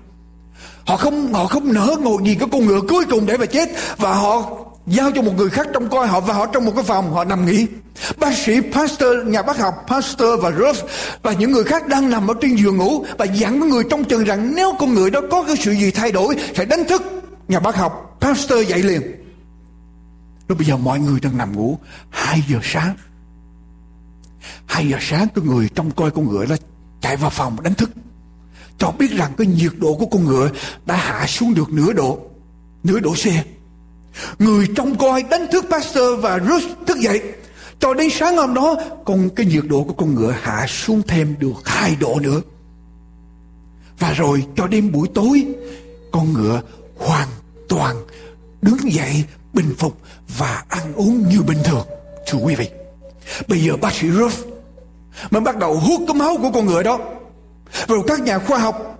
[0.86, 3.68] họ không họ không nỡ ngồi nhìn cái con ngựa cuối cùng để mà chết.
[3.96, 4.50] Và họ
[4.86, 7.24] giao cho một người khác trông coi họ và họ trong một cái phòng, họ
[7.24, 7.66] nằm nghỉ.
[8.18, 10.84] Bác sĩ, pastor, nhà bác học, pastor và Ruth
[11.22, 14.04] và những người khác đang nằm ở trên giường ngủ và dặn với người trong
[14.04, 17.02] chừng rằng nếu con người đó có cái sự gì thay đổi, sẽ đánh thức
[17.48, 18.16] nhà bác học.
[18.20, 19.02] Pastor dậy liền.
[20.48, 21.78] Lúc bây giờ mọi người đang nằm ngủ
[22.10, 22.94] 2 giờ sáng.
[24.66, 26.56] 2 giờ sáng cái người trong coi con ngựa đó
[27.00, 27.90] chạy vào phòng đánh thức.
[28.78, 30.50] Cho biết rằng cái nhiệt độ của con ngựa
[30.86, 32.18] đã hạ xuống được nửa độ
[32.84, 33.26] nửa độ C
[34.38, 37.22] người trông coi đánh thức Pastor và Ruth thức dậy.
[37.78, 41.34] Cho đến sáng hôm đó còn cái nhiệt độ của con ngựa hạ xuống thêm
[41.38, 42.40] được hai độ nữa.
[43.98, 45.46] Và rồi cho đến buổi tối,
[46.12, 46.60] con ngựa
[46.98, 47.28] hoàn
[47.68, 47.96] toàn
[48.62, 49.98] đứng dậy bình phục
[50.38, 51.86] và ăn uống như bình thường,
[52.26, 52.68] thưa quý vị.
[53.48, 54.38] Bây giờ bác sĩ Ruth
[55.30, 56.98] mới bắt đầu hút cái máu của con ngựa đó
[57.88, 58.98] rồi các nhà khoa học.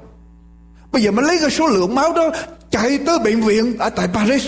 [0.93, 2.31] Bây giờ mới lấy cái số lượng máu đó
[2.71, 4.47] chạy tới bệnh viện ở tại Paris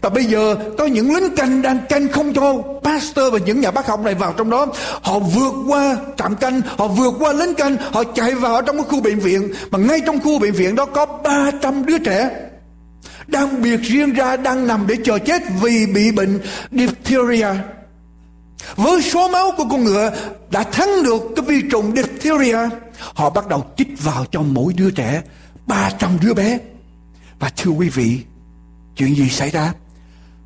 [0.00, 3.70] và bây giờ có những lính canh đang canh không cho pastor và những nhà
[3.70, 4.66] bác học này vào trong đó.
[5.02, 8.84] Họ vượt qua trạm canh, họ vượt qua lính canh, họ chạy vào trong cái
[8.88, 9.52] khu bệnh viện.
[9.70, 12.30] Mà ngay trong khu bệnh viện đó có 300 đứa trẻ
[13.26, 16.40] đang biệt riêng ra, đang nằm để chờ chết vì bị bệnh
[16.72, 17.48] diphtheria.
[18.76, 20.10] Với số máu của con ngựa
[20.50, 22.58] đã thắng được cái vi trùng diphtheria,
[23.14, 25.22] họ bắt đầu chích vào cho mỗi đứa trẻ
[25.66, 26.58] 300 đứa bé.
[27.38, 28.18] Và thưa quý vị
[28.98, 29.72] chuyện gì xảy ra?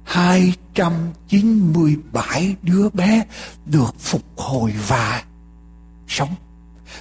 [0.05, 3.25] 297 đứa bé
[3.67, 5.23] được phục hồi và
[6.09, 6.35] sống.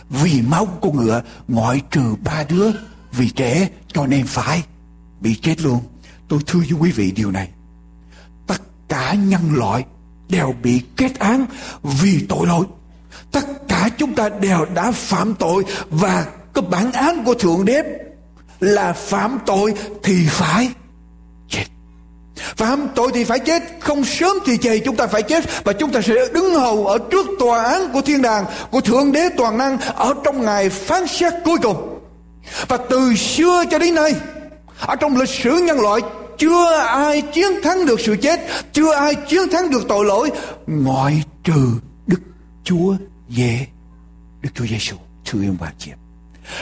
[0.10, 2.72] Vì máu của ngựa ngoại trừ ba đứa,
[3.12, 4.64] vì trẻ cho nên phải
[5.22, 5.82] bị chết luôn.
[6.28, 7.49] Tôi thưa với quý vị điều này.
[8.47, 9.86] Tất cả nhân loại
[10.30, 11.45] đều bị kết án
[11.84, 12.66] vì tội lỗi.
[13.32, 17.84] Tất cả chúng ta đều đã phạm tội và cái bản án của thượng đế
[18.60, 19.74] là phạm tội
[20.04, 20.70] thì phải
[22.55, 25.63] phạm tội thì phải chết, không sớm thì chày chúng ta phải chết.
[25.63, 29.11] Và chúng ta sẽ đứng hầu ở trước tòa án của thiên đàng, của thượng
[29.11, 31.99] đế toàn năng, ở trong ngày phán xét cuối cùng.
[32.67, 34.15] Và từ xưa cho đến nay,
[34.79, 36.01] ở trong lịch sử nhân loại,
[36.37, 38.39] chưa ai chiến thắng được sự chết,
[38.73, 40.29] chưa ai chiến thắng được tội lỗi,
[40.67, 41.67] ngoại trừ
[42.07, 42.19] đức
[42.63, 42.95] chúa
[43.29, 43.59] giê,
[44.41, 45.91] đức chúa giêsu thưa ông bà chị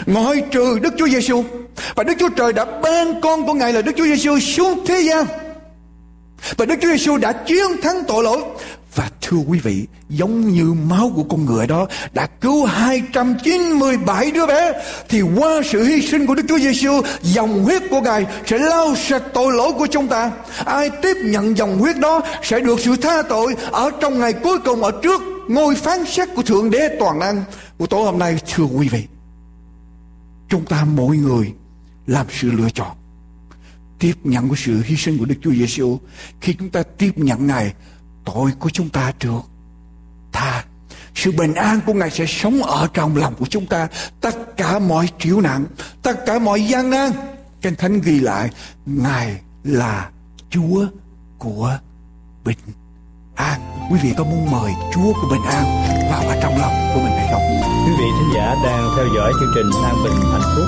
[0.06, 1.44] ngoại trừ đức chúa giêsu
[1.96, 5.02] và đức chúa trời đã ban con của ngài là đức chúa giêsu xuống thế
[5.02, 5.26] gian
[6.58, 8.42] và Đức Chúa Giêsu đã chiến thắng tội lỗi
[8.96, 14.48] và thưa quý vị, giống như máu của con ngựa đó đã cứu 297 đứa
[14.48, 14.74] bé,
[15.10, 18.96] thì qua sự hy sinh của Đức Chúa Giêsu, dòng huyết của Ngài sẽ lau
[18.96, 20.32] sạch tội lỗi của chúng ta.
[20.66, 24.58] Ai tiếp nhận dòng huyết đó sẽ được sự tha tội ở trong ngày cuối
[24.66, 27.44] cùng ở trước ngôi phán xét của Thượng Đế toàn năng.
[27.78, 29.08] của tối hôm nay thưa quý vị,
[30.50, 31.54] chúng ta mỗi người
[32.08, 32.99] làm sự lựa chọn
[34.00, 36.00] tiếp nhận cái sự hy sinh của Đức Chúa Giêsu
[36.42, 37.74] khi chúng ta tiếp nhận Ngài
[38.26, 39.42] tội của chúng ta được
[40.32, 40.64] tha.
[41.16, 43.88] Sự bình an của Ngài sẽ sống ở trong lòng của chúng ta.
[44.22, 45.66] Tất cả mọi triểu nạn
[46.02, 47.12] tất cả mọi gian nan
[47.62, 48.50] Kinh Thánh ghi lại
[48.86, 50.10] Ngài là
[50.50, 50.86] Chúa
[51.38, 51.78] của
[52.46, 52.58] bình
[53.36, 53.60] an.
[53.92, 55.64] Quý vị có muốn mời Chúa của bình an
[56.12, 57.42] vào ở trong lòng của mình hay không?
[57.86, 60.68] Quý vị thính giả đang theo dõi chương trình an bình hạnh phúc.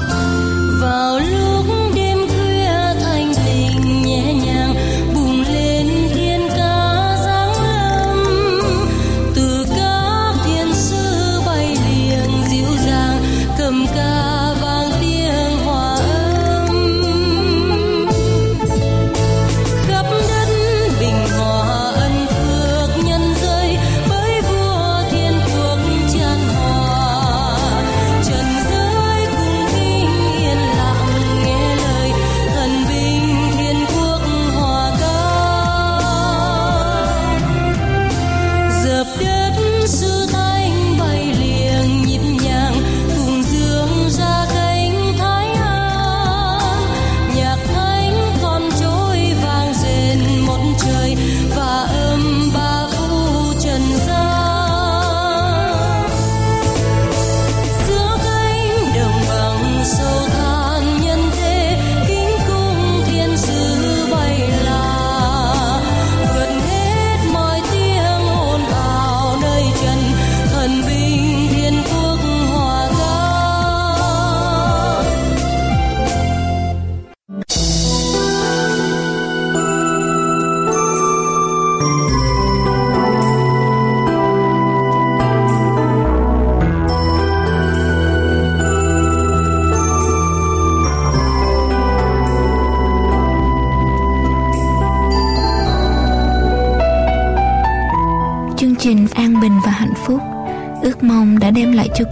[0.82, 1.91] Vào lúc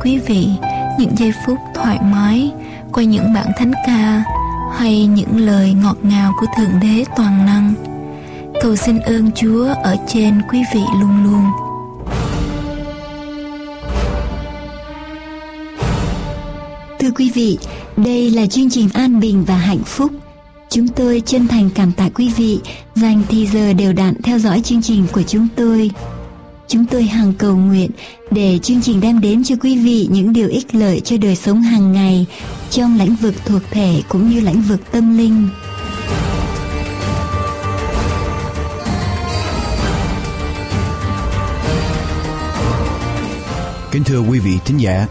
[0.04, 0.48] quý vị
[1.00, 2.52] những giây phút thoải mái
[2.94, 4.24] qua những bản thánh ca
[4.78, 7.74] hay những lời ngọt ngào của thượng đế toàn năng
[8.62, 11.44] cầu xin ơn chúa ở trên quý vị luôn luôn
[17.00, 17.58] Thưa quý vị,
[17.98, 20.12] đây là chương trình An Bình và Hạnh Phúc.
[20.70, 22.60] Chúng tôi chân thành cảm tạ quý vị
[22.96, 25.92] dành thì giờ đều đặn theo dõi chương trình của chúng tôi.
[26.70, 27.92] Chúng tôi hằng cầu nguyện
[28.32, 31.62] để chương trình đem đến cho quý vị những điều ích lợi cho đời sống
[31.62, 32.26] hàng ngày
[32.70, 35.50] trong lĩnh vực thuộc thể cũng như lĩnh vực tâm linh.
[43.92, 45.08] Kính thưa quý vị thính giả,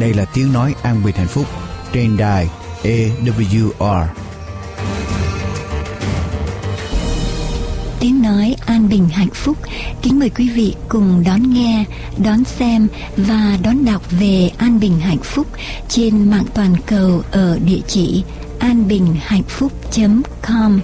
[0.00, 1.46] đây là tiếng nói an bình hạnh phúc
[1.92, 2.48] trên đài
[2.82, 4.06] AWR.
[8.02, 9.56] Tiếng nói an bình hạnh phúc.
[10.02, 11.84] Kính mời quý vị cùng đón nghe,
[12.18, 15.46] đón xem và đón đọc về an bình hạnh phúc
[15.88, 18.24] trên mạng toàn cầu ở địa chỉ
[18.58, 19.72] an bình hạnh phúc
[20.42, 20.80] .com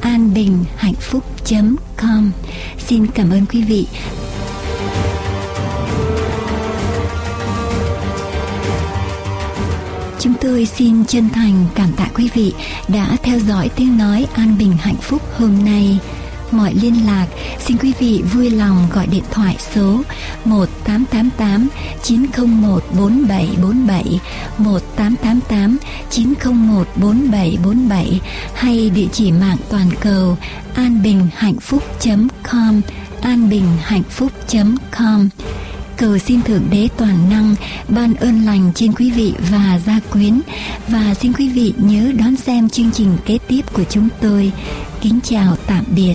[0.00, 1.24] an bình hạnh phúc
[1.96, 2.30] .com.
[2.86, 3.86] Xin cảm ơn quý vị.
[10.20, 12.52] Chúng tôi xin chân thành cảm tạ quý vị
[12.88, 15.98] đã theo dõi tiếng nói an bình hạnh phúc hôm nay.
[16.54, 17.26] Mọi liên lạc,
[17.58, 20.02] xin quý vị vui lòng gọi điện thoại số
[20.44, 21.68] 1888
[22.02, 24.20] 901 4747
[24.58, 25.76] 1888
[26.10, 28.20] 901 4747
[28.54, 30.36] hay địa chỉ mạng toàn cầu
[30.74, 32.80] anbinhhạnhphúc.com
[33.22, 35.28] anbinhhạnhphúc.com
[35.96, 37.54] cầu xin thượng đế toàn năng
[37.88, 40.40] ban ơn lành trên quý vị và gia quyến,
[40.88, 44.52] và xin quý vị nhớ đón xem chương trình kế tiếp của chúng tôi.
[45.00, 46.14] Kính chào tạm biệt.